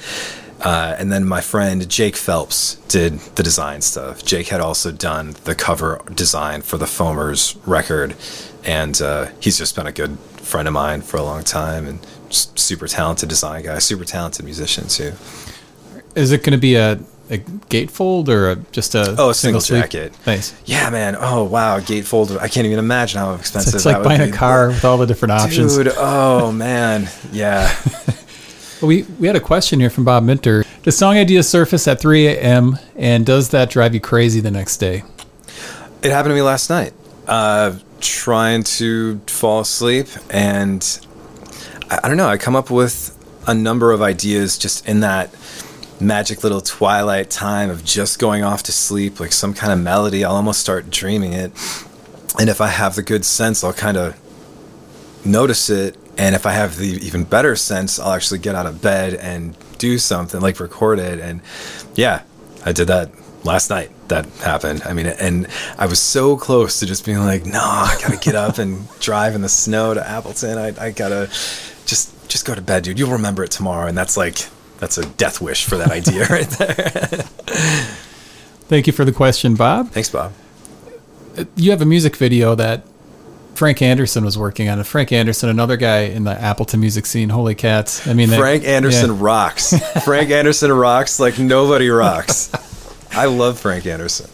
[0.62, 4.24] uh, and then my friend Jake Phelps did the design stuff.
[4.24, 8.14] Jake had also done the cover design for the Foamers record,
[8.64, 11.98] and uh, he's just been a good friend of mine for a long time and
[12.28, 15.12] just super talented design guy, super talented musician too.
[16.14, 16.92] Is it going to be a,
[17.30, 19.82] a gatefold or a, just a Oh, a single sleeve?
[19.82, 20.12] jacket.
[20.26, 20.52] Nice.
[20.64, 21.16] Yeah, man.
[21.18, 21.78] Oh, wow.
[21.78, 22.36] Gatefold.
[22.38, 24.36] I can't even imagine how expensive It's that like would buying be.
[24.36, 25.76] a car with all the different options.
[25.76, 27.72] Dude, oh man, yeah.
[28.82, 30.64] We we had a question here from Bob Minter.
[30.82, 32.78] Does song ideas surface at 3 a.m.
[32.96, 35.02] and does that drive you crazy the next day?
[36.02, 36.94] It happened to me last night.
[37.28, 41.00] Uh, trying to fall asleep, and
[41.90, 42.28] I, I don't know.
[42.28, 43.16] I come up with
[43.46, 45.34] a number of ideas just in that
[46.00, 50.24] magic little twilight time of just going off to sleep, like some kind of melody.
[50.24, 51.52] I'll almost start dreaming it,
[52.38, 54.18] and if I have the good sense, I'll kind of
[55.26, 55.96] notice it.
[56.20, 59.56] And if I have the even better sense, I'll actually get out of bed and
[59.78, 61.18] do something like record it.
[61.18, 61.40] And
[61.94, 62.24] yeah,
[62.62, 63.10] I did that
[63.42, 63.90] last night.
[64.08, 64.82] That happened.
[64.84, 65.46] I mean, and
[65.78, 69.34] I was so close to just being like, no, I gotta get up and drive
[69.34, 70.58] in the snow to Appleton.
[70.58, 71.28] I, I gotta
[71.86, 72.98] just just go to bed, dude.
[72.98, 73.86] You'll remember it tomorrow.
[73.86, 74.46] And that's like
[74.78, 76.74] that's a death wish for that idea right there.
[78.68, 79.88] Thank you for the question, Bob.
[79.88, 80.34] Thanks, Bob.
[81.56, 82.84] You have a music video that
[83.60, 84.80] Frank Anderson was working on.
[84.80, 84.86] It.
[84.86, 87.28] Frank Anderson, another guy in the Appleton music scene.
[87.28, 88.06] Holy cats!
[88.06, 89.18] I mean, they- Frank Anderson yeah.
[89.20, 89.78] rocks.
[90.04, 92.50] Frank Anderson rocks like nobody rocks.
[93.10, 94.30] I love Frank Anderson.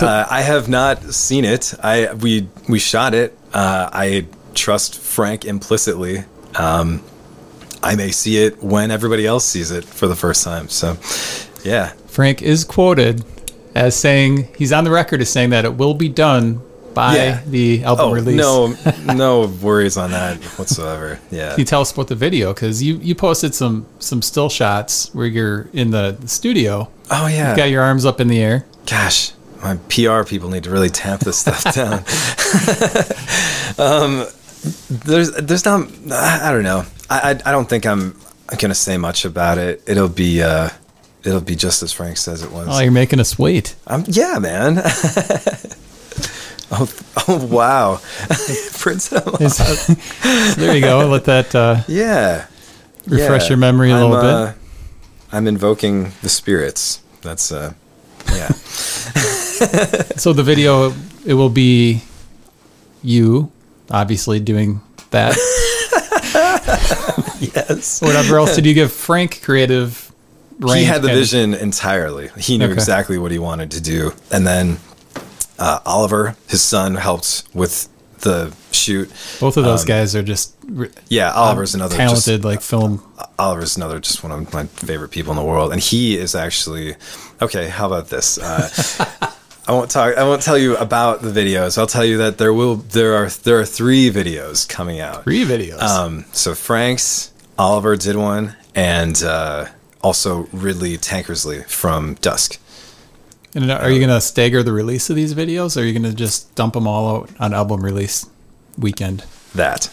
[0.00, 1.74] uh, I have not seen it.
[1.82, 3.36] I we we shot it.
[3.52, 6.22] Uh, I trust Frank implicitly.
[6.54, 7.02] Um,
[7.82, 10.68] I may see it when everybody else sees it for the first time.
[10.68, 10.96] So,
[11.64, 13.24] yeah, Frank is quoted
[13.74, 16.62] as saying he's on the record as saying that it will be done
[16.96, 17.40] by Yeah.
[17.46, 18.36] the album Oh release.
[18.40, 18.74] no,
[19.14, 21.20] no worries on that whatsoever.
[21.30, 21.50] Yeah.
[21.50, 22.54] Can you tell us about the video?
[22.54, 27.50] Because you, you posted some some still shots where you're in the studio, Oh yeah.
[27.50, 28.64] you got your arms up in the air.
[28.86, 29.32] Gosh,
[29.62, 32.02] my PR people need to really tamp this stuff down.
[33.78, 34.26] um,
[34.90, 35.88] there's, there's not.
[36.10, 36.84] I I don't know.
[37.10, 38.16] I, I, I don't think I'm
[38.58, 39.82] gonna say much about it.
[39.86, 40.70] It'll be, uh,
[41.24, 42.68] it'll be just as Frank says it was.
[42.70, 43.74] Oh, you're making us wait.
[43.86, 44.76] Um, yeah, man.
[46.72, 46.92] Oh,
[47.28, 48.00] oh, wow.
[48.78, 49.50] Prince it out.
[49.50, 49.94] So
[50.60, 51.08] there you go.
[51.08, 52.46] Let that uh, Yeah.
[53.06, 53.48] refresh Yeah.
[53.50, 54.58] your memory a I'm, little uh, bit.
[55.32, 57.00] I'm invoking the spirits.
[57.22, 57.72] That's uh,
[58.32, 58.48] yeah.
[60.16, 60.92] So the video,
[61.24, 62.02] it will be
[63.02, 63.50] you,
[63.90, 65.36] obviously doing that.
[67.40, 68.00] yes.
[68.02, 70.12] Whatever else did you give Frank creative?
[70.74, 72.28] he had the vision entirely.
[72.38, 72.74] He knew Okay.
[72.74, 74.12] exactly what he wanted to do.
[74.32, 74.78] And then
[75.58, 77.88] uh, Oliver, his son, helped with
[78.20, 79.08] the shoot.
[79.40, 80.54] Both of those guys are just
[81.08, 83.02] Yeah, Oliver's another Um, talented, Just, like film.
[83.38, 86.96] Oliver's another just one of my favorite people in the world, and he is actually
[87.40, 87.68] okay.
[87.68, 88.38] How about this?
[88.38, 88.68] Uh,
[89.68, 90.16] I won't talk.
[90.16, 91.76] I won't tell you about the videos.
[91.76, 95.24] I'll tell you that there will there are there are three videos coming out.
[95.24, 95.80] Three videos.
[95.82, 99.66] Um, so Frank's, Oliver did one, and uh,
[100.02, 102.58] also Ridley Tankersley from Dusk.
[103.56, 106.02] And are you going to stagger the release of these videos, or are you going
[106.10, 108.26] to just dump them all out on album release
[108.78, 109.24] weekend?
[109.54, 109.90] That,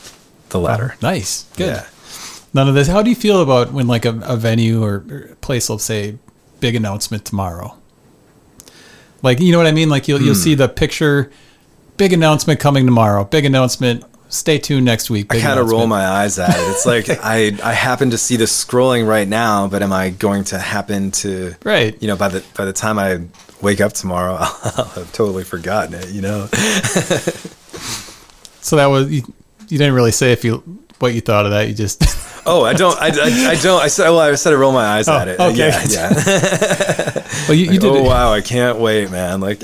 [0.49, 0.95] the latter.
[1.01, 1.67] Nice, good.
[1.67, 1.85] Yeah.
[2.53, 2.87] None of this.
[2.87, 6.17] How do you feel about when like a, a venue or, or place will say
[6.59, 7.75] big announcement tomorrow?
[9.21, 9.89] Like you know what I mean?
[9.89, 10.25] Like you'll Hmm.
[10.25, 11.31] you'll see the picture,
[11.97, 13.23] big announcement coming tomorrow.
[13.23, 15.33] Big announcement stay tuned next week.
[15.33, 16.69] I kind of roll my eyes at it.
[16.71, 20.43] It's like I I happen to see this scrolling right now, but am I going
[20.45, 21.99] to happen to Right.
[22.01, 23.21] You know, by the by the time I
[23.63, 26.09] wake up tomorrow, I'll have totally forgotten it.
[26.09, 26.49] You know.
[28.63, 29.21] So that was you,
[29.67, 30.63] you didn't really say if you
[30.99, 31.67] what you thought of that.
[31.67, 32.01] You just
[32.45, 32.99] Oh, I don't.
[32.99, 33.81] I, I, I don't.
[33.81, 34.09] I said.
[34.09, 35.37] Well, I said I roll my eyes oh, at it.
[35.39, 35.69] Oh, okay.
[35.69, 35.83] Yeah.
[35.87, 37.27] yeah.
[37.47, 38.33] well you, you did oh wow!
[38.33, 39.39] I can't wait, man.
[39.39, 39.61] Like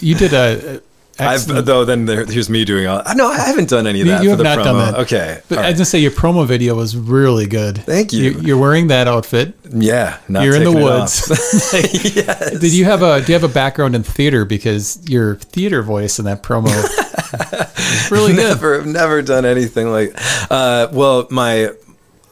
[0.00, 0.82] you did a.
[1.18, 1.84] I've though.
[1.84, 3.02] Then there, here's me doing all.
[3.14, 4.64] No, I haven't done any of that you for have the not promo.
[4.64, 5.00] done that.
[5.00, 5.40] Okay.
[5.48, 7.78] But all I just say your promo video was really good.
[7.78, 8.32] Thank you.
[8.40, 9.54] You're wearing that outfit.
[9.70, 10.18] yeah.
[10.28, 11.28] Not You're in the woods.
[12.16, 12.58] yes.
[12.58, 16.18] Did you have a do you have a background in theater because your theater voice
[16.18, 16.68] in that promo
[17.38, 18.44] is really good.
[18.44, 20.12] never have never done anything like
[20.50, 21.70] uh well my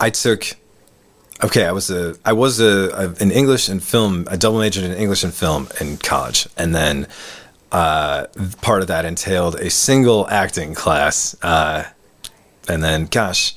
[0.01, 0.45] i took
[1.43, 4.85] okay i was a i was a, a an english and film a double majored
[4.85, 7.07] in english and film in college and then
[7.73, 8.27] uh
[8.61, 11.85] part of that entailed a single acting class uh
[12.69, 13.55] and then gosh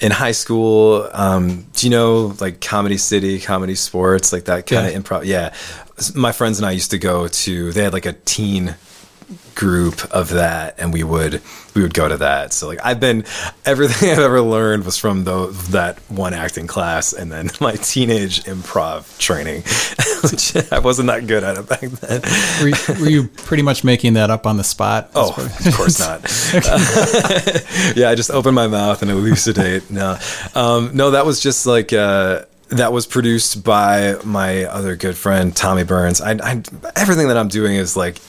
[0.00, 4.86] in high school um do you know like comedy city comedy sports like that kind
[4.86, 4.96] Yeah.
[4.96, 5.54] of improv yeah
[6.14, 8.76] my friends and i used to go to they had like a teen
[9.60, 11.42] group of that and we would
[11.74, 13.22] we would go to that so like i've been
[13.66, 18.42] everything i've ever learned was from the, that one acting class and then my teenage
[18.44, 19.62] improv training
[20.30, 22.22] which i wasn't that good at it back then
[22.62, 25.10] Were you, were you pretty much making that up on the spot?
[25.14, 26.22] Oh, of course not.
[27.96, 29.90] yeah, I just open my mouth and elucidate.
[29.90, 30.16] No,
[30.54, 35.54] um, no, that was just like uh, that was produced by my other good friend
[35.54, 36.20] Tommy Burns.
[36.20, 36.62] I, I
[36.96, 38.20] everything that I'm doing is like,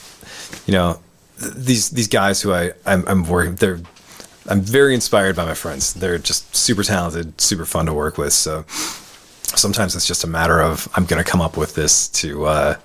[0.66, 1.00] you know,
[1.42, 3.56] these these guys who I I'm, I'm working.
[3.56, 3.80] They're
[4.48, 5.94] I'm very inspired by my friends.
[5.94, 8.32] They're just super talented, super fun to work with.
[8.32, 12.46] So sometimes it's just a matter of I'm going to come up with this to.
[12.46, 12.76] Uh,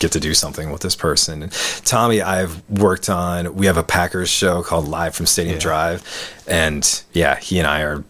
[0.00, 1.42] get to do something with this person.
[1.42, 1.52] And
[1.84, 3.56] Tommy, I've worked on.
[3.56, 5.60] We have a Packers show called Live from Stadium Yeah.
[5.60, 8.04] Drive, and yeah, he and I are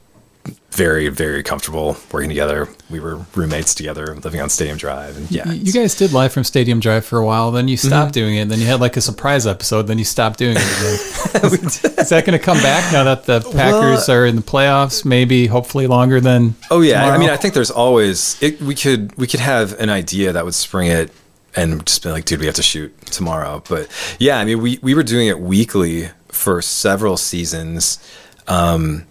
[0.71, 2.69] very, very comfortable working together.
[2.91, 6.45] We were roommates together, living on Stadium Drive, and yeah, You guys did live from
[6.45, 7.89] Stadium Drive for a while, then you Mm-hmm.
[7.89, 10.57] stopped doing it, and then you had like a surprise episode, then you stopped doing
[10.59, 11.65] it again.
[11.99, 15.05] Is that going to come back now that the Packers are in the playoffs?
[15.05, 16.55] Maybe, hopefully, longer than.
[16.71, 19.89] Oh yeah, I mean, I think there's always it, we could we could have an
[19.91, 21.11] idea that would spring it,
[21.57, 23.63] and just be like, dude, we have to shoot tomorrow.
[23.69, 23.89] But
[24.19, 27.99] yeah, I mean, we we were doing it weekly for several seasons,
[28.47, 29.07] um,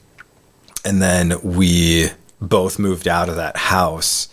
[0.85, 2.09] and then we
[2.41, 4.29] both moved out of that house.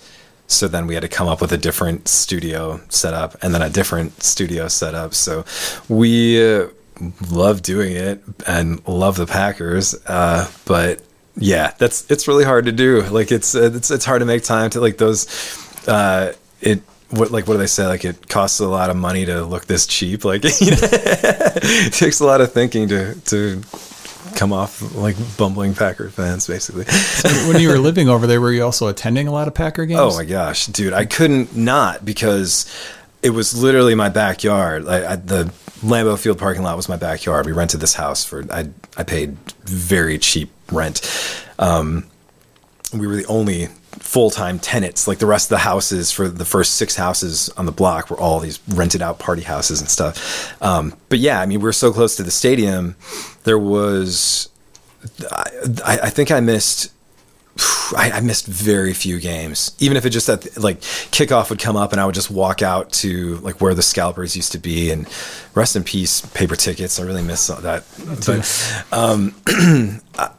[0.46, 3.70] So then we had to come up with a different studio setup, and then a
[3.70, 5.14] different studio setup.
[5.14, 5.44] So
[5.88, 6.68] we uh,
[7.30, 11.02] love doing it and love the Packers, uh, but
[11.36, 13.02] yeah, that's it's really hard to do.
[13.02, 15.26] Like it's it's it's hard to make time to like those.
[15.88, 17.86] Uh, it what like what do they say?
[17.86, 20.24] Like it costs a lot of money to look this cheap.
[20.24, 23.62] Like you know, it takes a lot of thinking to to
[24.34, 26.84] come off like bumbling Packer fans, basically.
[27.48, 30.00] when you were living over there, were you also attending a lot of Packer games?
[30.00, 32.66] Oh my gosh, dude, I couldn't not because
[33.22, 34.86] it was literally my backyard.
[34.86, 37.46] I, I, the Lambeau Field parking lot was my backyard.
[37.46, 41.00] We rented this house for I I paid very cheap rent.
[41.58, 42.06] Um,
[42.92, 43.68] we were the only
[43.98, 45.06] full time tenants.
[45.08, 48.18] Like the rest of the houses for the first six houses on the block were
[48.18, 50.60] all these rented out party houses and stuff.
[50.62, 52.96] Um, but yeah, I mean, we're so close to the stadium.
[53.44, 54.48] There was,
[55.30, 56.90] I, I think I missed
[57.96, 59.74] I, I missed very few games.
[59.78, 62.62] Even if it just that like kickoff would come up and I would just walk
[62.62, 65.08] out to like where the scalpers used to be and
[65.54, 66.98] rest in peace paper tickets.
[66.98, 67.84] I really miss that.
[68.26, 69.34] But um,
[70.18, 70.30] I,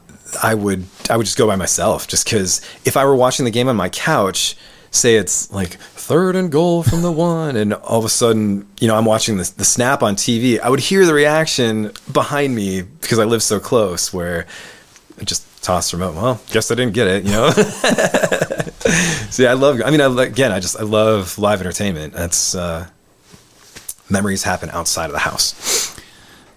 [0.42, 3.50] I would I would just go by myself just because if I were watching the
[3.50, 4.56] game on my couch,
[4.96, 8.88] say it's like third and goal from the one, and all of a sudden you
[8.88, 12.82] know I'm watching the the snap on TV, I would hear the reaction behind me
[12.82, 14.46] because I live so close where.
[15.18, 16.14] I just toss the remote.
[16.14, 17.50] Well, guess I didn't get it, you know.
[19.30, 19.80] See, I love.
[19.84, 22.12] I mean, I, again, I just I love live entertainment.
[22.12, 22.86] That's uh,
[24.08, 25.98] memories happen outside of the house.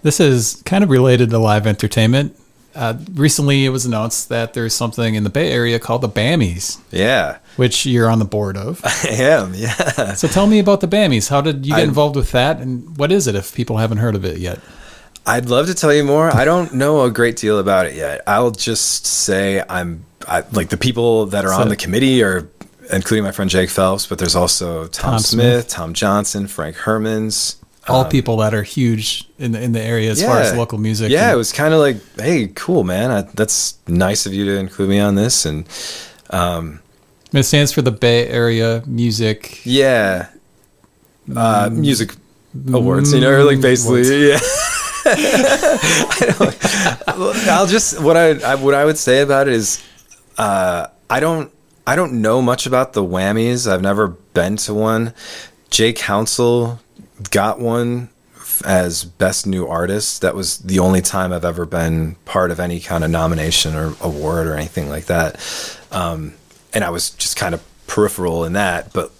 [0.03, 2.39] This is kind of related to live entertainment.
[2.75, 6.79] Uh, recently, it was announced that there's something in the Bay Area called the Bammies,
[6.91, 8.81] Yeah, which you're on the board of.
[8.85, 9.53] I am.
[9.55, 10.13] Yeah.
[10.13, 11.29] So tell me about the Bammies.
[11.29, 13.97] How did you get I- involved with that, and what is it if people haven't
[13.97, 14.59] heard of it yet?
[15.25, 16.33] I'd love to tell you more.
[16.35, 18.21] I don't know a great deal about it yet.
[18.25, 22.49] I'll just say I'm I, like the people that are So- on the committee are
[22.91, 25.67] including my friend Jake Phelps, but there's also Tom, Tom Smith, Smith.
[25.67, 27.57] Tom Johnson, Frank Hermans.
[27.89, 31.11] All people that are huge in the in the area as far as local music.
[31.11, 33.11] Yeah, and- it was kind of like, hey, cool, man.
[33.11, 35.45] I, that's nice of you to include me on this.
[35.45, 35.65] And
[37.33, 39.61] it stands for the Bay Area Music.
[39.65, 40.27] yeah,
[41.35, 42.15] uh, music
[42.73, 44.41] awards, you know, or like basically, Mm, Awards.
[44.43, 44.55] yeah.
[47.07, 49.83] I will just what I, I what I would say about it is,
[50.37, 51.51] uh, I don't
[51.87, 53.71] I don't know much about the Whammies.
[53.71, 55.13] I've never been to one.
[55.69, 56.79] Jay Council
[57.31, 58.09] got one
[58.65, 60.21] as best new artist.
[60.21, 63.95] That was the only time I've ever been part of any kind of nomination or
[64.01, 65.39] award or anything like that.
[65.91, 66.33] Um,
[66.73, 69.11] and I was just kind of peripheral in that, but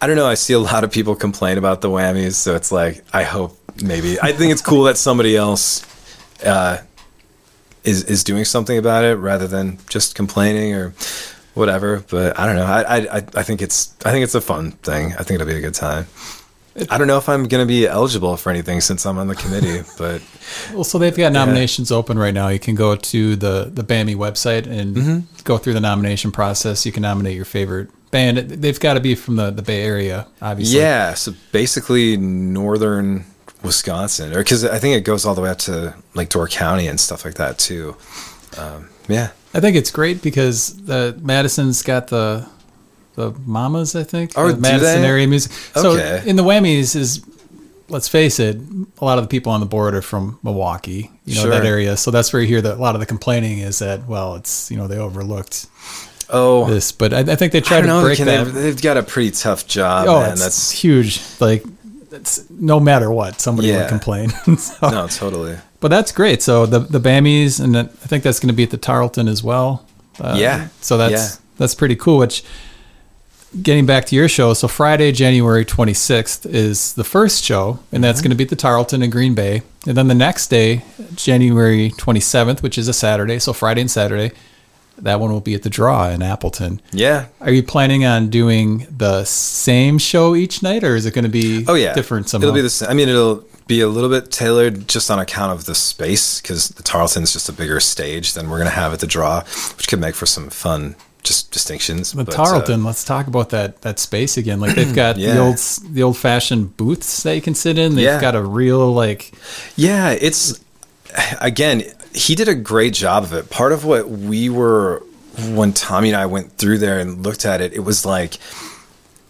[0.00, 0.26] I don't know.
[0.26, 3.56] I see a lot of people complain about the Whammies, so it's like I hope
[3.82, 5.86] maybe I think it's cool that somebody else
[6.44, 6.78] uh,
[7.84, 10.92] is is doing something about it rather than just complaining or
[11.54, 12.04] whatever.
[12.10, 12.64] But I don't know.
[12.64, 15.12] I I I think it's I think it's a fun thing.
[15.12, 16.06] I think it'll be a good time.
[16.90, 19.34] I don't know if I'm going to be eligible for anything since I'm on the
[19.34, 20.22] committee, but
[20.72, 21.96] well, so they've got nominations yeah.
[21.96, 22.48] open right now.
[22.48, 25.42] You can go to the the BAMI website and mm-hmm.
[25.44, 26.86] go through the nomination process.
[26.86, 28.38] You can nominate your favorite band.
[28.38, 30.78] They've got to be from the the Bay Area, obviously.
[30.78, 33.24] Yeah, so basically northern
[33.62, 36.86] Wisconsin, or because I think it goes all the way up to like Door County
[36.86, 37.96] and stuff like that too.
[38.56, 42.48] Um, yeah, I think it's great because the Madison's got the
[43.14, 44.36] the Mamas, I think.
[44.36, 45.08] Or the Madison they?
[45.08, 45.52] area music.
[45.74, 47.24] So in the Whammies is
[47.92, 48.56] let's face it,
[49.00, 51.50] a lot of the people on the board are from Milwaukee, you know, sure.
[51.50, 51.96] that area.
[51.96, 54.70] So that's where you hear that a lot of the complaining is that, well, it's,
[54.70, 55.66] you know, they overlooked
[56.30, 58.44] oh this, but I, I think they try to know, break that.
[58.44, 60.06] They've, they've, got a pretty tough job.
[60.08, 60.38] Oh, man.
[60.38, 61.20] That's huge.
[61.38, 61.64] Like,
[62.10, 63.82] it's no matter what, somebody yeah.
[63.82, 64.30] would complain.
[64.56, 65.58] so, no, totally.
[65.80, 66.42] But that's great.
[66.42, 69.42] So the the Bammies, and I think that's going to be at the Tarlton as
[69.42, 69.84] well.
[70.20, 70.68] Uh, yeah.
[70.80, 71.42] So that's yeah.
[71.56, 72.18] that's pretty cool.
[72.18, 72.44] Which
[73.60, 78.20] getting back to your show, so Friday, January 26th is the first show, and that's
[78.20, 78.28] mm-hmm.
[78.28, 79.62] going to be at the Tarlton in Green Bay.
[79.86, 80.84] And then the next day,
[81.14, 84.32] January 27th, which is a Saturday, so Friday and Saturday,
[84.98, 86.80] that one will be at the Draw in Appleton.
[86.92, 87.26] Yeah.
[87.40, 91.30] Are you planning on doing the same show each night, or is it going to
[91.30, 92.48] be oh yeah different somehow?
[92.48, 92.88] It'll be the same.
[92.90, 96.68] I mean, it'll be a little bit tailored just on account of the space because
[96.68, 99.42] the Tarlton is just a bigger stage than we're going to have at the Draw,
[99.76, 102.12] which could make for some fun just distinctions.
[102.12, 104.60] The but, Tarlton, uh, let's talk about that that space again.
[104.60, 105.34] Like they've got yeah.
[105.34, 107.94] the old the old fashioned booths that you can sit in.
[107.94, 108.20] They've yeah.
[108.20, 109.32] got a real like
[109.76, 110.62] Yeah, it's
[111.40, 111.82] again,
[112.14, 113.50] he did a great job of it.
[113.50, 115.02] Part of what we were
[115.50, 118.38] when Tommy and I went through there and looked at it, it was like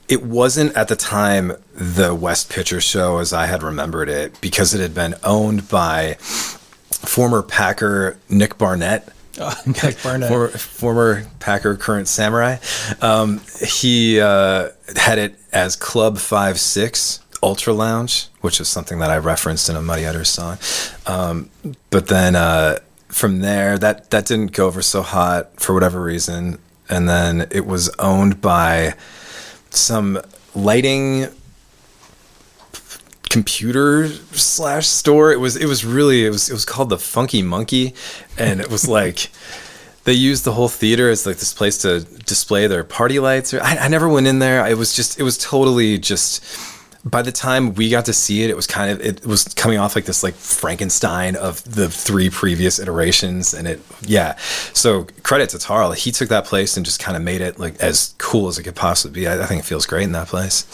[0.09, 4.75] it wasn't at the time the West Pitcher show as I had remembered it because
[4.75, 9.09] it had been owned by former Packer Nick Barnett
[9.67, 10.29] Nick Barnett.
[10.29, 12.57] former, former, Packer, current Samurai.
[13.01, 19.11] Um, he uh, had it as Club Five Six Ultra Lounge, which is something that
[19.11, 20.59] I referenced in a Muddy Udders song.
[21.07, 21.51] Um,
[21.91, 22.79] but then uh,
[23.09, 26.59] from there, that that didn't go over so hot for whatever reason,
[26.89, 28.95] and then it was owned by
[29.71, 30.21] some
[30.55, 31.29] lighting
[33.33, 35.33] computer slash store.
[35.33, 37.95] It was it was really it was it was called the Funky Monkey,
[38.37, 39.31] and it was like
[40.05, 43.55] they used the whole theater as like this place to display their party lights.
[43.55, 44.67] I, I never went in there.
[44.67, 46.45] It was just it was totally just.
[47.05, 49.77] By the time we got to see it, it was kind of it was coming
[49.77, 54.37] off like this like Frankenstein of the three previous iterations, and it yeah.
[54.73, 57.75] So credit to Tarl, he took that place and just kind of made it like
[57.81, 59.27] as cool as it could possibly be.
[59.27, 60.65] I, I think it feels great in that place.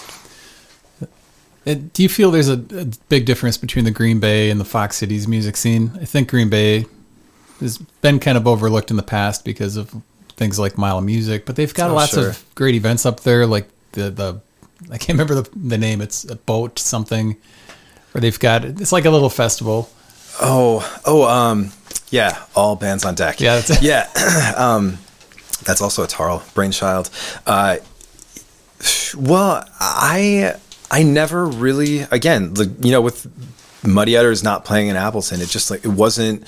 [1.67, 4.65] Uh, do you feel there's a, a, big difference between the Green Bay and the
[4.65, 5.91] Fox Cities music scene?
[6.01, 6.87] I think Green Bay
[7.61, 9.95] has been kind of overlooked in the past because of
[10.37, 12.31] things like Mile of Music, but they've got oh, lots sure.
[12.31, 14.41] of great events up there, like the the
[14.91, 16.01] I can't remember the the name.
[16.01, 17.37] It's a boat something,
[18.13, 19.91] where they've got it's like a little festival.
[20.41, 21.73] Oh, oh, um,
[22.11, 23.41] yeah, all bands on deck.
[23.41, 24.09] Yeah, that's yeah.
[24.57, 24.99] um,
[25.65, 27.11] that's also a Tarl brainchild.
[27.45, 27.79] Uh,
[29.17, 30.55] well, I
[30.91, 33.27] I never really, again, the, you know, with
[33.87, 36.45] Muddy Udders not playing in Appleton, it just like it wasn't.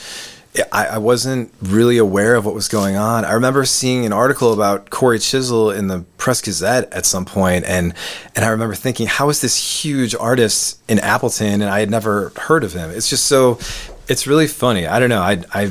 [0.73, 3.25] I, I, wasn't really aware of what was going on.
[3.25, 7.65] I remember seeing an article about Cory Chisel in the Press Gazette at some point,
[7.67, 7.95] and
[8.35, 12.31] and I remember thinking, how is this huge artist in Appleton, and I had never
[12.31, 12.91] heard of him.
[12.91, 13.61] It's just so,
[14.09, 14.89] it's really funny.
[14.89, 15.23] I don't know.
[15.23, 15.71] I I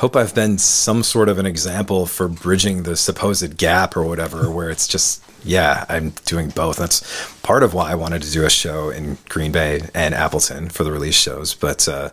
[0.00, 4.50] hope I've been some sort of an example for bridging the supposed gap or whatever,
[4.56, 6.76] where it's just yeah, I'm doing both.
[6.76, 7.02] That's
[7.40, 10.84] part of why I wanted to do a show in Green Bay and Appleton for
[10.84, 11.54] the release shows.
[11.54, 12.10] But uh,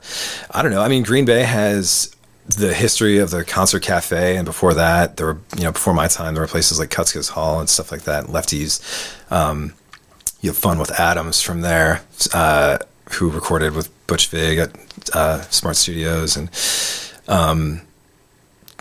[0.51, 0.81] I don't know.
[0.81, 2.13] I mean, Green Bay has
[2.47, 6.07] the history of the concert cafe, and before that, there were you know before my
[6.09, 8.25] time, there were places like Kutzkus Hall and stuff like that.
[8.25, 8.81] Lefties,
[9.31, 9.73] um,
[10.41, 12.01] you have fun with Adams from there,
[12.33, 12.79] uh,
[13.11, 14.71] who recorded with Butch Vig at
[15.13, 16.49] uh, Smart Studios, and
[17.27, 17.81] um,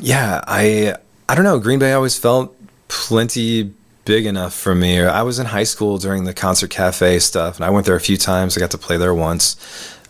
[0.01, 0.95] yeah, I
[1.29, 1.59] I don't know.
[1.59, 2.57] Green Bay always felt
[2.89, 3.73] plenty
[4.05, 5.01] big enough for me.
[5.01, 8.01] I was in high school during the concert cafe stuff, and I went there a
[8.01, 8.57] few times.
[8.57, 9.57] I got to play there once.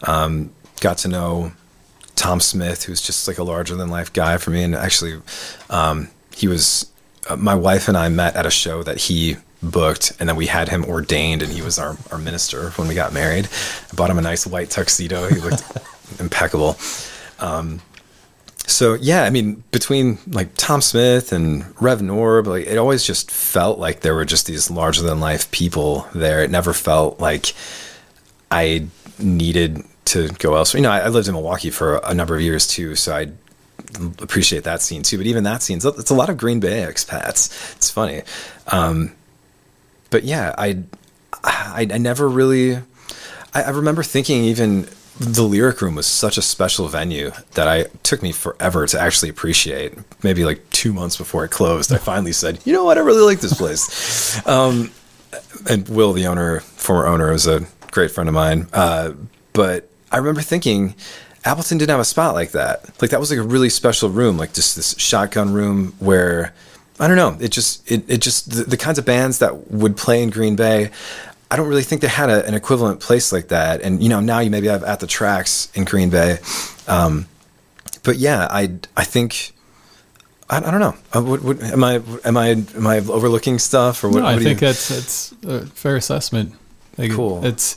[0.02, 1.52] Um, got to know
[2.14, 4.62] Tom Smith, who's just like a larger than life guy for me.
[4.62, 5.20] And actually,
[5.70, 6.90] um, he was
[7.28, 10.46] uh, my wife and I met at a show that he booked, and then we
[10.46, 13.48] had him ordained, and he was our, our minister when we got married.
[13.90, 15.28] I bought him a nice white tuxedo.
[15.28, 15.62] He looked
[16.20, 16.76] impeccable.
[17.40, 17.80] Um,
[18.66, 23.30] so yeah, I mean, between like Tom Smith and Rev Norb, like it always just
[23.30, 26.42] felt like there were just these larger than life people there.
[26.42, 27.54] It never felt like
[28.50, 28.86] I
[29.18, 30.78] needed to go elsewhere.
[30.78, 33.28] You know, I, I lived in Milwaukee for a number of years too, so I
[34.20, 35.16] appreciate that scene too.
[35.16, 37.76] But even that scene, it's a lot of Green Bay expats.
[37.76, 38.22] It's funny,
[38.68, 39.12] um,
[40.10, 40.82] but yeah, I,
[41.44, 42.76] I, I never really.
[43.54, 44.88] I, I remember thinking even
[45.18, 49.28] the lyric room was such a special venue that I took me forever to actually
[49.30, 49.94] appreciate.
[50.22, 52.98] Maybe like two months before it closed, I finally said, "You know what?
[52.98, 54.90] I really like this place." um,
[55.68, 58.68] and Will, the owner, former owner, was a great friend of mine.
[58.72, 59.12] Uh,
[59.52, 60.94] but I remember thinking,
[61.44, 63.00] Appleton didn't have a spot like that.
[63.00, 66.52] Like that was like a really special room, like just this shotgun room where
[66.98, 67.36] I don't know.
[67.40, 70.56] It just it it just the, the kinds of bands that would play in Green
[70.56, 70.90] Bay.
[71.50, 73.82] I don't really think they had a, an equivalent place like that.
[73.82, 76.38] And you know, now you maybe have at the tracks in Green Bay.
[76.88, 77.26] Um,
[78.02, 79.52] but yeah, I I think
[80.48, 80.94] I, I don't know.
[81.12, 84.20] Uh, what, what, am I am I am I overlooking stuff or what?
[84.20, 86.54] No, I what think you, that's it's a fair assessment.
[86.98, 87.44] Like, Cool.
[87.44, 87.76] It's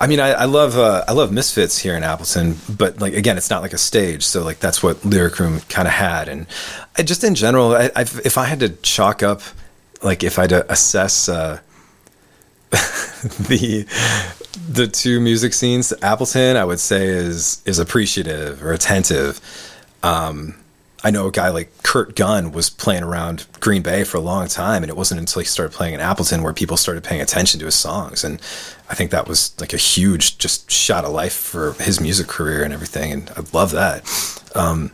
[0.00, 3.36] I mean, I, I love uh, I love Misfits here in Appleton, but like again,
[3.36, 6.46] it's not like a stage, so like that's what Lyric Room kind of had, and
[6.96, 9.42] I, just in general, I, I've, if I had to chalk up,
[10.00, 11.58] like if I had to assess uh,
[13.48, 13.86] the
[14.68, 19.40] the two music scenes, Appleton, I would say is is appreciative or attentive.
[20.02, 20.54] Um,
[21.04, 24.48] I know a guy like Kurt Gunn was playing around Green Bay for a long
[24.48, 27.60] time, and it wasn't until he started playing in Appleton where people started paying attention
[27.60, 28.24] to his songs.
[28.24, 28.40] And
[28.90, 32.64] I think that was like a huge just shot of life for his music career
[32.64, 33.12] and everything.
[33.12, 34.02] And I love that.
[34.56, 34.90] Um,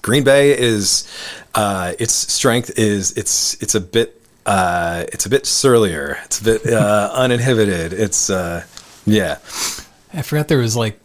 [0.00, 1.08] Green Bay is
[1.54, 6.18] uh, its strength is it's it's a bit uh, it's a bit surlier.
[6.24, 7.92] It's a bit uh, uninhibited.
[7.92, 8.64] It's uh,
[9.06, 9.38] yeah.
[10.14, 10.98] I forgot there was like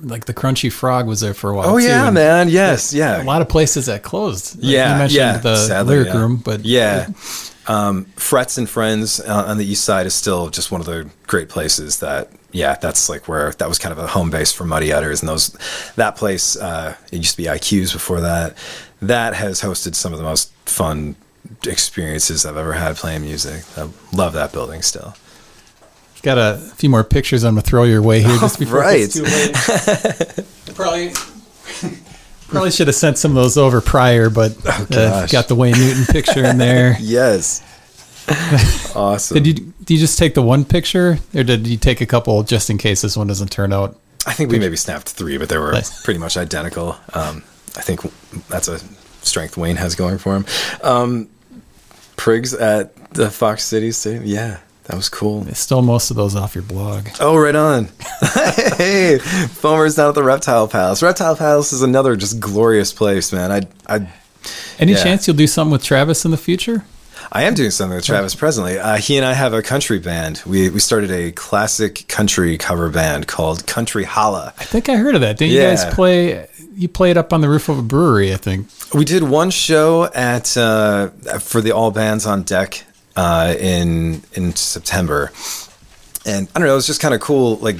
[0.00, 1.70] like the Crunchy Frog was there for a while.
[1.70, 2.48] Oh yeah, man.
[2.48, 3.22] Yes, yeah.
[3.22, 4.56] A lot of places that closed.
[4.56, 6.20] Like Yeah, you mentioned yeah, the sadly, lyric yeah.
[6.20, 7.08] room, but Yeah.
[7.66, 11.10] Um, Frets and Friends uh, on the east side is still just one of the
[11.26, 14.64] great places that, yeah, that's like where that was kind of a home base for
[14.64, 15.20] Muddy Udders.
[15.20, 15.50] And those,
[15.96, 18.56] that place, uh, it used to be IQs before that.
[19.02, 21.14] That has hosted some of the most fun
[21.66, 23.62] experiences I've ever had playing music.
[23.76, 25.14] I love that building still.
[26.22, 29.00] got a few more pictures I'm gonna throw your way here just before Right.
[29.00, 29.24] it gets too
[30.34, 30.46] late.
[30.76, 31.12] probably
[32.48, 35.32] probably should have sent some of those over prior, but uh, Oh, gosh.
[35.32, 36.96] got the Wayne Newton picture in there.
[37.00, 37.62] Yes.
[38.94, 39.34] awesome.
[39.42, 42.42] Did you did you just take the one picture, or did you take a couple
[42.42, 43.98] just in case this one doesn't turn out?
[44.26, 46.02] I think we maybe snapped three, but they were Nice.
[46.02, 46.96] pretty much identical.
[47.14, 47.42] Um,
[47.76, 48.00] I think
[48.48, 48.80] that's a
[49.22, 50.44] strength Wayne has going for him.
[50.82, 51.28] Um,
[52.18, 54.24] Priggs at the Fox City Stadium.
[54.26, 55.46] Yeah, that was cool.
[55.48, 57.08] I stole most of those off your blog.
[57.20, 57.88] Oh, right on.
[58.76, 61.02] hey, Foamer's down at the Reptile Palace.
[61.02, 63.50] Reptile Palace is another just glorious place, man.
[63.52, 64.12] I, I,
[64.78, 65.02] Any Yeah.
[65.02, 66.84] chance you'll do something with Travis in the future?
[67.30, 68.78] I am doing something with Travis presently.
[68.78, 70.40] Uh, he and I have a country band.
[70.46, 74.54] We we started a classic country cover band called Country Holla.
[74.58, 75.36] I think I heard of that.
[75.36, 76.48] Didn't you guys play?
[76.78, 78.68] You played up on the roof of a brewery, I think.
[78.94, 81.08] We did one show at uh,
[81.40, 82.84] for the all bands on deck
[83.16, 85.32] uh, in in September,
[86.24, 87.56] and I don't know, it was just kind of cool.
[87.56, 87.78] Like,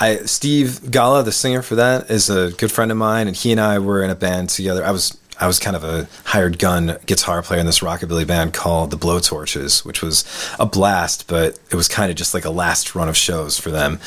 [0.00, 3.52] I Steve Gala, the singer for that, is a good friend of mine, and he
[3.52, 4.84] and I were in a band together.
[4.84, 8.54] I was I was kind of a hired gun guitar player in this rockabilly band
[8.54, 10.24] called the Blowtorches, which was
[10.58, 13.70] a blast, but it was kind of just like a last run of shows for
[13.70, 14.00] them,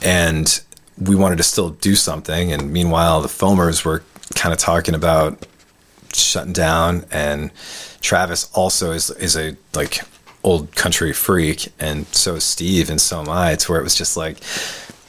[0.00, 0.62] and
[1.00, 2.52] we wanted to still do something.
[2.52, 4.02] And meanwhile, the Foamers were
[4.34, 5.46] kind of talking about
[6.12, 7.04] shutting down.
[7.10, 7.50] And
[8.00, 10.00] Travis also is is a like
[10.42, 11.72] old country freak.
[11.78, 14.38] And so is Steve and so am I to where it was just like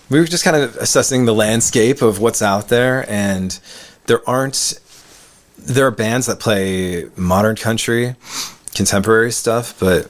[0.10, 3.10] we were just kind of assessing the landscape of what's out there.
[3.10, 3.58] And
[4.08, 4.80] there aren't
[5.58, 8.16] there are bands that play modern country
[8.74, 10.10] contemporary stuff but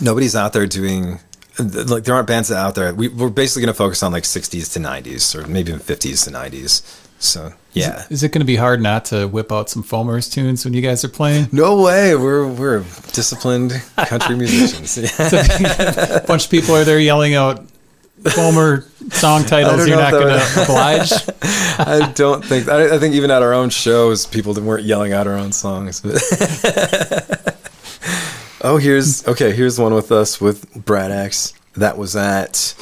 [0.00, 1.18] nobody's out there doing
[1.58, 4.72] like there aren't bands out there we, we're basically going to focus on like 60s
[4.72, 6.82] to 90s or maybe even 50s to 90s
[7.18, 10.64] so yeah Is it going to be hard not to whip out some Foamers tunes
[10.64, 11.48] when you guys are playing?
[11.52, 12.14] No way.
[12.16, 12.80] We're we're
[13.12, 14.98] disciplined country musicians.
[15.18, 16.16] Yeah.
[16.16, 17.64] a bunch of people are there yelling out
[18.22, 19.86] Foamer song titles.
[19.86, 21.12] You're not going to oblige.
[21.78, 22.68] I don't think.
[22.68, 26.00] I, I think even at our own shows, people weren't yelling out our own songs.
[26.00, 27.51] But
[28.62, 29.52] oh, here's okay.
[29.52, 31.52] Here's one with us with Brad X.
[31.74, 32.74] That was at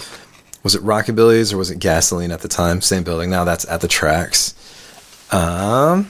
[0.62, 2.81] was it Rockabilly's or was it Gasoline at the time?
[2.81, 3.31] Same building.
[3.31, 4.55] Now that's at the tracks.
[5.33, 6.09] Um,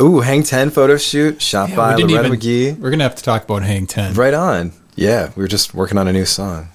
[0.00, 2.78] ooh, Hang Ten photo shoot shot Yeah, by Loretta even, McGee.
[2.78, 4.14] We're gonna have to talk about Hang Ten.
[4.14, 4.72] Right on.
[4.94, 6.68] Yeah, we were just working on a new song.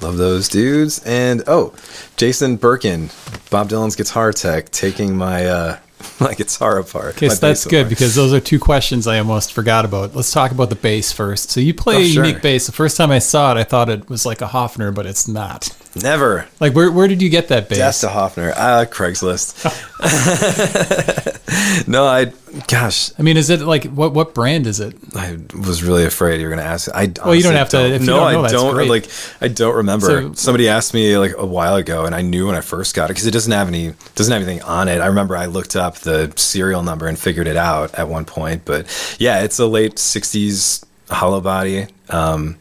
[0.00, 1.02] Love those dudes.
[1.04, 1.74] And oh,
[2.16, 3.10] Jason Birkin,
[3.50, 5.78] Bob Dylan's guitar tech, taking my uh
[6.20, 7.16] my guitar apart.
[7.16, 10.14] Okay, so that's good because those are two questions I almost forgot about.
[10.14, 11.50] Let's talk about the bass first.
[11.50, 12.24] So you play Oh, a sure.
[12.24, 12.66] unique bass.
[12.66, 15.26] The first time I saw it, I thought it was like a Hofner, but it's
[15.28, 15.68] not.
[16.02, 18.00] Never Like, where where did you get that bass?
[18.02, 18.52] To Hofner.
[18.56, 19.64] Uh, Craigslist.
[21.88, 22.32] no, I,
[22.68, 24.94] gosh, I mean, is it like what what brand is it?
[25.14, 26.88] I was really afraid you were going to ask.
[26.94, 28.74] I Well, you don't have to- if you no, don't know, I that's don't.
[28.74, 28.90] great.
[28.90, 29.08] Like,
[29.40, 30.06] I don't remember.
[30.06, 33.06] So- Somebody asked me like a while ago, and I knew when I first got
[33.06, 35.00] it because it doesn't have any doesn't have anything on it.
[35.00, 38.64] I remember I looked up the serial number and figured it out at one point.
[38.64, 38.86] But
[39.18, 41.86] yeah, it's a late '60s hollow body.
[42.10, 42.56] Um,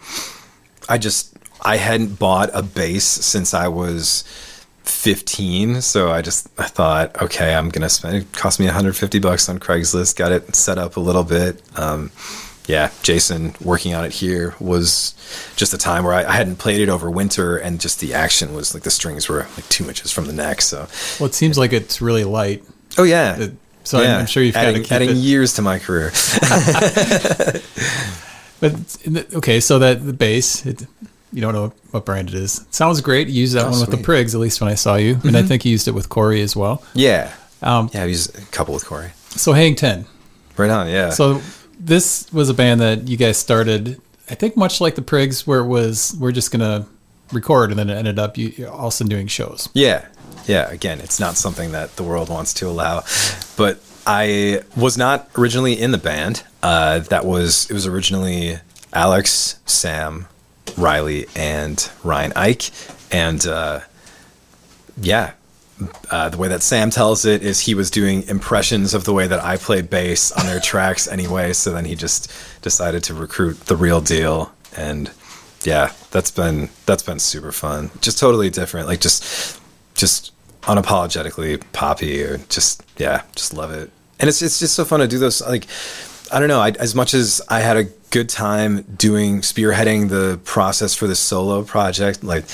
[0.90, 1.37] I just
[1.68, 4.24] I hadn't bought a bass since I was
[4.84, 9.50] 15 so i just i thought okay i'm gonna spend it cost me 150 bucks
[9.50, 12.10] on craigslist got it set up a little bit um,
[12.68, 15.14] yeah jason working on it here was
[15.58, 18.54] just a time where I, I hadn't played it over winter and just the action
[18.54, 20.88] was like the strings were like two inches from the neck so.
[21.20, 22.64] Well, it seems like it's really light.
[22.98, 23.36] oh yeah.
[23.38, 26.12] It- so I'm- I'm sure you've adding, keep adding it- years to my career.
[28.60, 28.74] But
[29.36, 30.88] okay, so that the bass, it,
[31.34, 32.60] you don't know what brand it is.
[32.62, 33.28] It sounds great.
[33.28, 33.98] You used that Oh, one with the.
[33.98, 36.42] Priggs, at least when I saw you, and I think you used it with Cory
[36.42, 36.82] as well.
[36.94, 40.06] yeah Um, yeah i used a couple with Cory So Hang Ten.
[40.58, 41.42] right on yeah So
[41.80, 44.02] this was a band that you guys started.
[44.30, 46.86] I think much like the Priggs, where it was we're just gonna
[47.34, 49.70] record, and then it ended up you also doing shows.
[49.74, 50.06] Yeah.
[50.48, 50.70] Yeah.
[50.72, 53.04] Again, it's not something that the world wants to allow.
[53.58, 56.44] But I was not originally in the band.
[56.64, 58.60] Uh, that was, it was originally
[58.94, 60.28] Alex, Sam,
[60.78, 62.72] Riley, and Ryan Ike.
[63.12, 63.82] And uh,
[65.02, 65.34] yeah,
[66.10, 69.28] uh, the way that Sam tells it is he was doing impressions of the way
[69.28, 71.54] that I played bass on their tracks anyway.
[71.54, 74.52] So then he just decided to recruit the real deal.
[74.76, 75.12] And
[75.64, 77.92] yeah, that's been that's been super fun.
[78.02, 78.88] Just totally different.
[78.88, 79.60] Like just
[79.96, 80.32] just
[80.64, 83.92] unapologetically poppy or just yeah, just love it.
[84.20, 85.66] And it's it's just so fun to do those like
[86.32, 90.40] I don't know, I, as much as I had a good time doing spearheading the
[90.44, 92.46] process for the solo project, like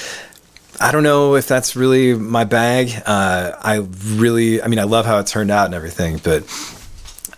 [0.79, 2.91] I don't know if that's really my bag.
[3.05, 6.43] Uh, I really, I mean, I love how it turned out and everything, but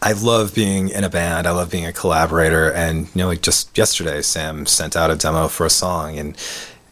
[0.01, 1.47] I love being in a band.
[1.47, 2.71] I love being a collaborator.
[2.71, 6.37] And, you know, like just yesterday, Sam sent out a demo for a song and,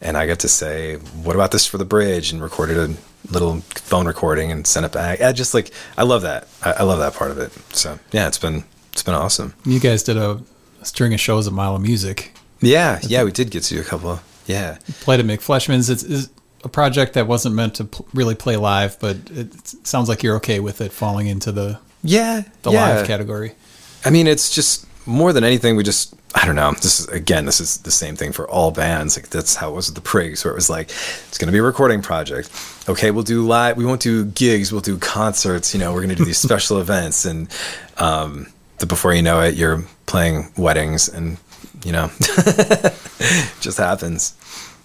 [0.00, 2.30] and I got to say, what about this for the bridge?
[2.30, 2.94] And recorded a
[3.32, 5.22] little phone recording and sent it back.
[5.22, 6.46] I just like, I love that.
[6.62, 7.52] I, I love that part of it.
[7.74, 8.64] So yeah, it's been,
[8.94, 9.54] it's been awesome.
[9.66, 10.40] You guys did a
[10.82, 12.32] string of shows at Mile of Music.
[12.60, 13.00] Yeah.
[13.02, 13.24] Yeah.
[13.24, 14.20] We did get to do a couple.
[14.46, 14.78] Yeah.
[15.00, 15.90] Played at McFleshman's.
[15.90, 16.30] It's, it's
[16.62, 19.52] a project that wasn't meant to pl- really play live, but it
[19.86, 22.42] sounds like you're okay with it falling into the Yeah.
[22.62, 22.80] the yeah.
[22.96, 23.52] live category.
[24.04, 25.76] I mean, it's just more than anything.
[25.76, 26.72] We just, I don't know.
[26.72, 29.16] This is again, this is the same thing for all bands.
[29.16, 30.90] Like that's how it was with the Priggs, where it was like,
[31.28, 32.50] it's going to be a recording project.
[32.88, 33.76] Okay, we'll do live.
[33.76, 34.72] We won't do gigs.
[34.72, 35.74] We'll do concerts.
[35.74, 37.48] You know, we're going to do these special events, and
[37.98, 38.46] um,
[38.88, 41.36] before you know it, you're playing weddings, and
[41.84, 42.10] you know,
[43.60, 44.34] just happens.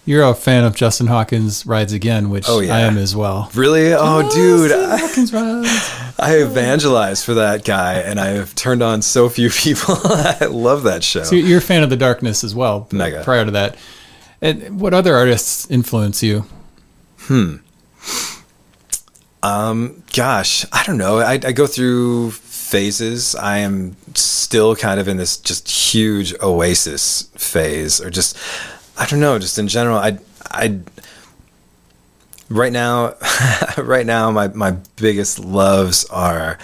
[0.06, 2.76] You're a fan of Justin Hawkins Rides Again, which Oh, yeah.
[2.76, 3.52] I am as well.
[3.54, 3.94] Really?
[3.94, 4.72] Oh, dude.
[4.72, 5.70] I, Hawkins Rides.
[6.20, 9.96] I evangelized for that guy, and I have turned on so few people.
[10.04, 11.24] I love that show.
[11.24, 12.88] So you're a fan of The Darkness as well.
[12.92, 13.24] Mega.
[13.24, 13.78] Prior to that,
[14.42, 16.46] and what other artists influence you?
[17.20, 17.58] Hmm.
[19.42, 21.20] Um, gosh, I don't know.
[21.20, 22.32] I, I go through
[22.70, 23.36] phases.
[23.36, 28.38] I am still kind of in this just huge oasis phase, or just
[28.98, 29.40] I don't know.
[29.40, 30.20] Just in general, I
[30.52, 30.80] I
[32.50, 33.16] right now,
[33.78, 36.58] right now, my my biggest loves are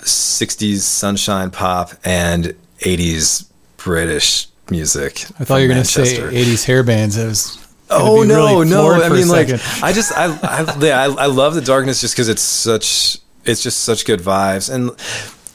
[0.00, 5.24] '60s sunshine pop and '80s British music.
[5.38, 7.18] I thought you were going to say 80s hair bands.
[7.18, 7.58] I was
[7.90, 8.92] Oh no, really no!
[9.02, 9.48] I mean, like.
[9.82, 13.62] I just, I, I, yeah, I, I love the darkness just because it's such, it's
[13.62, 14.90] just such good vibes, and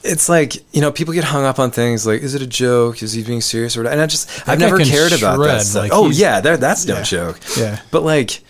[0.03, 3.01] it's like you know, people get hung up on things like, is it a joke?
[3.03, 3.85] Is he being serious or?
[3.87, 5.83] And I just, I've never cared about that stuff.
[5.83, 7.03] like, oh yeah, that's no Yeah.
[7.03, 7.39] joke.
[7.57, 7.79] Yeah.
[7.91, 8.41] but like,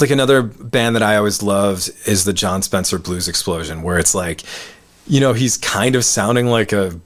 [0.00, 4.14] like another band that I always loved is the Jon Spencer Blues Explosion, where it's
[4.14, 4.42] like,
[5.06, 6.98] you know, he's kind of sounding like a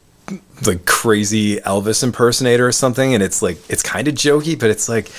[0.66, 4.88] like crazy Elvis impersonator or something, and it's like it's kind of jokey, but it's
[4.88, 5.10] like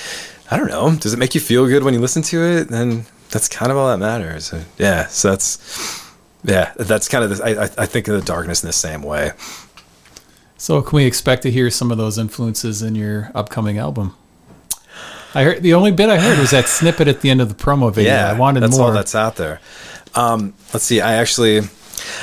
[0.49, 0.95] I don't know.
[0.95, 2.67] Does it make you feel good when you listen to it?
[2.69, 4.53] Then that's kind of all that matters.
[4.77, 5.57] Yeah, so that's
[6.43, 9.31] yeah, that's kind of the, I I think of the darkness in the same way.
[10.57, 14.15] So can we expect to hear some of those influences in your upcoming album?
[15.33, 17.55] I heard the only bit I heard was that snippet at the end of the
[17.55, 18.13] promo video.
[18.13, 18.67] Yeah, I wanted more.
[18.67, 18.87] that's more.
[18.87, 19.59] all that's out there.
[20.13, 20.99] Um, let's see.
[20.99, 21.61] I actually,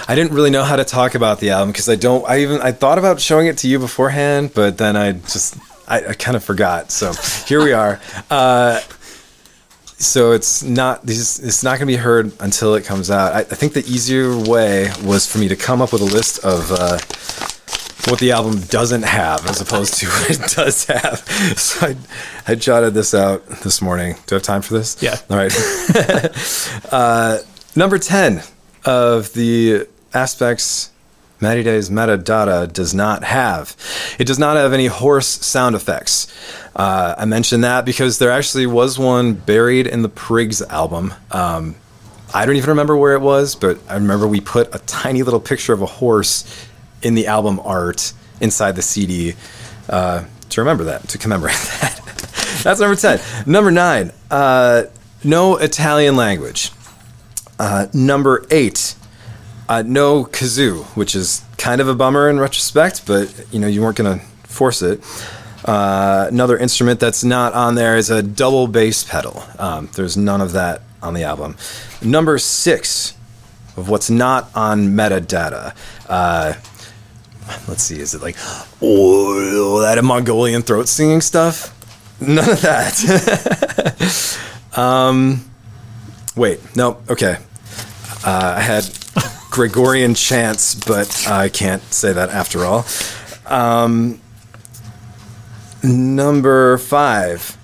[0.07, 2.29] I didn't really know how to talk about the album because I don't.
[2.29, 5.57] I even I thought about showing it to you beforehand, but then I just
[5.89, 6.91] I, I kind of forgot.
[6.91, 7.13] So
[7.47, 8.01] here we are.
[8.31, 8.81] Uh,
[9.99, 11.41] so it's not these.
[11.41, 13.33] It's not going to be heard until it comes out.
[13.33, 16.45] I, I think the easier way was for me to come up with a list
[16.45, 16.73] of.
[16.73, 16.99] Uh,
[18.09, 21.23] what the album doesn't have as opposed to what it does have.
[21.59, 21.97] So I,
[22.47, 24.15] I jotted this out this morning.
[24.27, 25.03] Do I have time for this?
[25.03, 25.17] Yeah.
[25.29, 25.53] All right.
[26.93, 27.39] uh,
[27.77, 28.43] number 10
[28.87, 30.91] of the aspects
[31.41, 33.77] Matty Day's metadata does not have.
[34.19, 36.27] It does not have any horse sound effects.
[36.75, 41.15] Uh, I mentioned that because there actually was one buried in the Priggs album.
[41.31, 41.77] Um,
[42.35, 45.41] I don't even remember where it was, but I remember we put a tiny little
[45.41, 46.67] picture of a horse
[47.03, 49.35] in the album art inside the CD
[49.89, 52.61] uh, to remember that, to commemorate that.
[52.63, 53.21] That's number 10.
[53.47, 54.83] Number 9, uh,
[55.25, 56.73] no Italian language.
[57.59, 58.95] Uh, number 8,
[59.69, 63.83] uh, no kazoo, which is kind of a bummer in retrospect, but you know, you
[63.83, 65.01] weren't going to force it.
[65.65, 69.43] Uh, another instrument that's not on there is a double bass pedal.
[69.59, 71.57] Um, there's none of that on the album.
[72.03, 73.15] Number six
[73.77, 75.75] of what's not on metadata.
[76.09, 76.55] Uh,
[77.69, 78.37] let's see, is it like,
[78.81, 81.75] oh, that Mongolian throat singing stuff?
[82.21, 84.39] None of that.
[84.77, 85.45] um,
[86.37, 87.37] wait, no, okay.
[88.25, 88.85] Uh, I had
[89.59, 92.87] Gregorian chants, but I can't say that after all.
[93.45, 94.21] Um,
[95.83, 97.57] number five.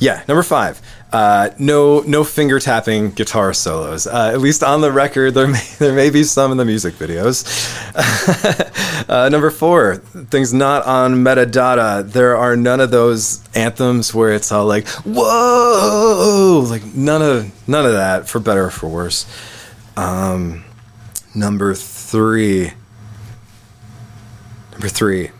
[0.00, 0.82] Yeah, number five.
[1.12, 4.08] Uh, no, no finger tapping guitar solos.
[4.08, 6.94] Uh, at least on the record, there may there may be some in the music
[6.94, 7.46] videos.
[9.08, 12.10] uh, number four, things not on metadata.
[12.10, 17.86] There are none of those anthems where it's all like whoa, like none of none
[17.86, 19.24] of that, for better or for worse.
[19.96, 20.64] Um,
[21.34, 22.72] number three.
[24.72, 25.30] Number three.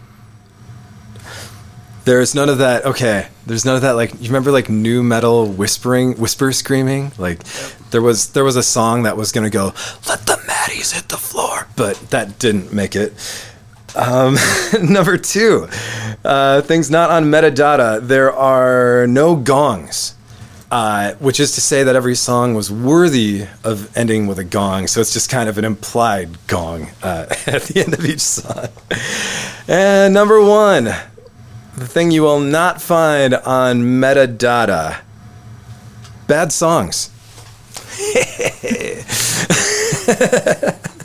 [2.05, 2.85] There's none of that.
[2.87, 3.93] Okay, there's none of that.
[3.93, 7.12] Like you remember, like new metal whispering, whisper screaming.
[7.19, 7.43] Like
[7.91, 9.75] there was there was a song that was gonna go,
[10.09, 13.12] "Let the Maddies hit the floor," but that didn't make it.
[13.95, 14.37] Um,
[14.83, 15.69] number two,
[16.25, 18.07] uh, things not on metadata.
[18.07, 20.15] There are no gongs.
[20.70, 24.86] Uh, which is to say that every song was worthy of ending with a gong.
[24.86, 28.68] So it's just kind of an implied gong uh, at the end of each song.
[29.66, 30.84] And number one,
[31.76, 35.01] the thing you will not find on metadata
[36.28, 37.10] bad songs.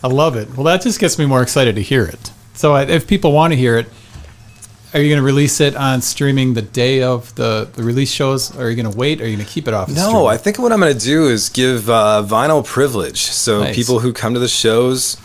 [0.04, 0.56] I love it.
[0.56, 2.32] Well, that just gets me more excited to hear it.
[2.54, 3.88] So, if people want to hear it,
[4.96, 8.56] are you going to release it on streaming the day of the, the release shows?
[8.56, 9.20] Or are you going to wait?
[9.20, 9.90] Or are you going to keep it off?
[9.90, 10.26] No, stream?
[10.28, 13.24] I think what I'm going to do is give uh, vinyl privilege.
[13.24, 13.76] So Nice.
[13.76, 15.18] people who come to the shows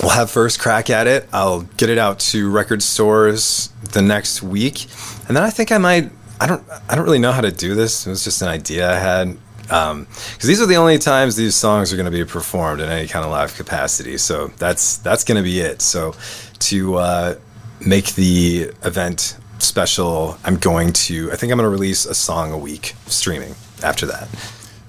[0.00, 1.28] will have first crack at it.
[1.32, 4.84] I'll get it out to record stores the next week,
[5.26, 6.12] and then I think I might.
[6.40, 6.62] I don't.
[6.88, 8.06] I don't really know how to do this.
[8.06, 9.36] It was just an idea I had.
[9.62, 13.08] Because these are the only times these songs are going to be performed in any
[13.08, 15.82] kind of live capacity, so that's that's going to be it.
[15.82, 16.14] So,
[16.60, 17.34] to uh,
[17.80, 21.30] make the event special, I'm going to.
[21.32, 24.28] I think I'm going to release a song a week streaming after that.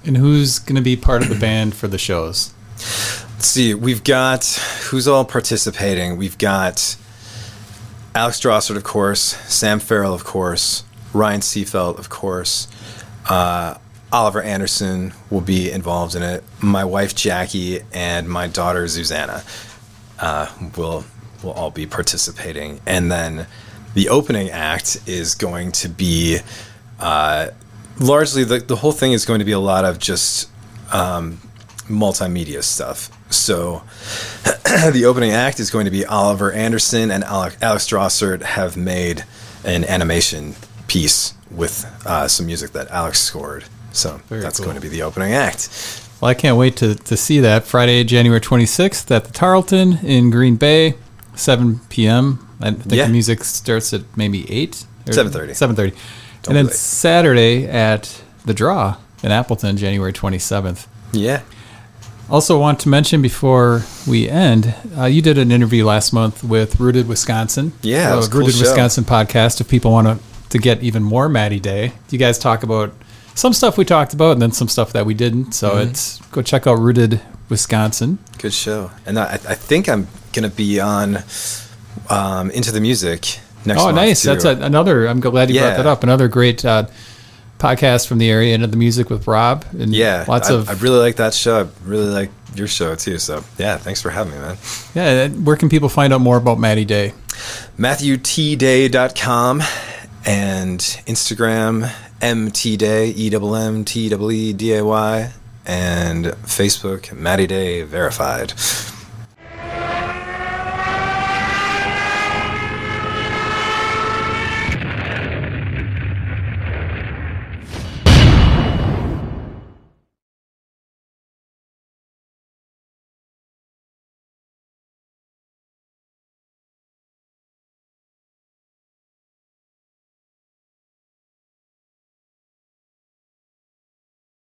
[0.04, 2.52] And who's going to be part of the band for the shows?
[2.76, 4.44] Let's see, we've got
[4.90, 6.16] who's all participating.
[6.16, 6.96] We've got
[8.14, 9.20] Alex Drossard, of course,
[9.52, 12.68] Sam Farrell, of course, Ryan Seafelt, of course.
[13.28, 13.78] Uh,
[14.10, 16.42] Oliver Anderson will be involved in it.
[16.60, 19.44] My wife Jackie and my daughter Susanna
[20.18, 21.04] uh, will
[21.42, 23.46] will all be participating, and then
[23.94, 26.38] the opening act is going to be
[27.00, 27.48] uh,
[28.00, 30.50] largely the the whole thing is going to be a lot of just
[30.92, 31.38] um,
[31.88, 33.10] multimedia stuff.
[33.32, 33.82] So
[34.92, 39.24] the opening act is going to be Oliver Anderson and Alex, Alex Drossard have made
[39.64, 40.54] an animation
[40.86, 43.64] piece with uh, some music that Alex scored.
[43.92, 44.66] So Very that's cool.
[44.66, 45.68] going to be the opening act.
[46.20, 50.30] Well, I can't wait to, to see that Friday, January 26th at the Tarlton in
[50.30, 50.94] Green Bay,
[51.38, 52.38] 7 p.m.
[52.60, 53.06] I think Yeah.
[53.06, 54.84] the music starts at maybe 8?
[55.06, 55.50] or 7:30.
[55.54, 55.92] 7.30.
[56.42, 56.74] Don't And then.
[56.74, 60.86] Saturday at the Draw in Appleton, January 27th.
[61.12, 61.40] Yeah.
[62.30, 66.78] Also, want to mention before we end, uh, you did an interview last month with
[66.78, 67.72] Rooted Wisconsin.
[67.80, 68.60] Yeah, uh, was a cool Rooted show.
[68.62, 69.60] Wisconsin podcast.
[69.62, 70.18] If people want to
[70.50, 72.92] to get even more Matty Day, you guys talk about
[73.34, 75.52] some stuff we talked about and then some stuff that we didn't.
[75.52, 75.88] So Mm-hmm.
[75.90, 78.18] it's go check out Rooted Wisconsin.
[78.38, 78.90] Good show.
[79.06, 81.18] And I, I think I'm going to be on
[82.10, 84.22] um, Into the Music next Oh, nice.
[84.22, 84.28] too.
[84.28, 85.06] That's a, another.
[85.06, 86.02] I'm glad you brought that up.
[86.02, 86.86] Another great uh,
[87.58, 89.64] podcast from the area into the music with Rob.
[89.78, 90.24] And yeah.
[90.28, 91.64] lots I, of I really like that show.
[91.64, 93.18] I really like your show too.
[93.18, 94.56] So yeah, thanks for having me, man.
[94.94, 95.28] yeah.
[95.28, 97.12] Where can people find out more about Matty Day?
[97.78, 99.62] MatthewTday.com
[100.24, 101.90] and Instagram
[102.20, 105.30] mtday e double m t double e d a y
[105.66, 108.52] and Facebook Matty Day verified.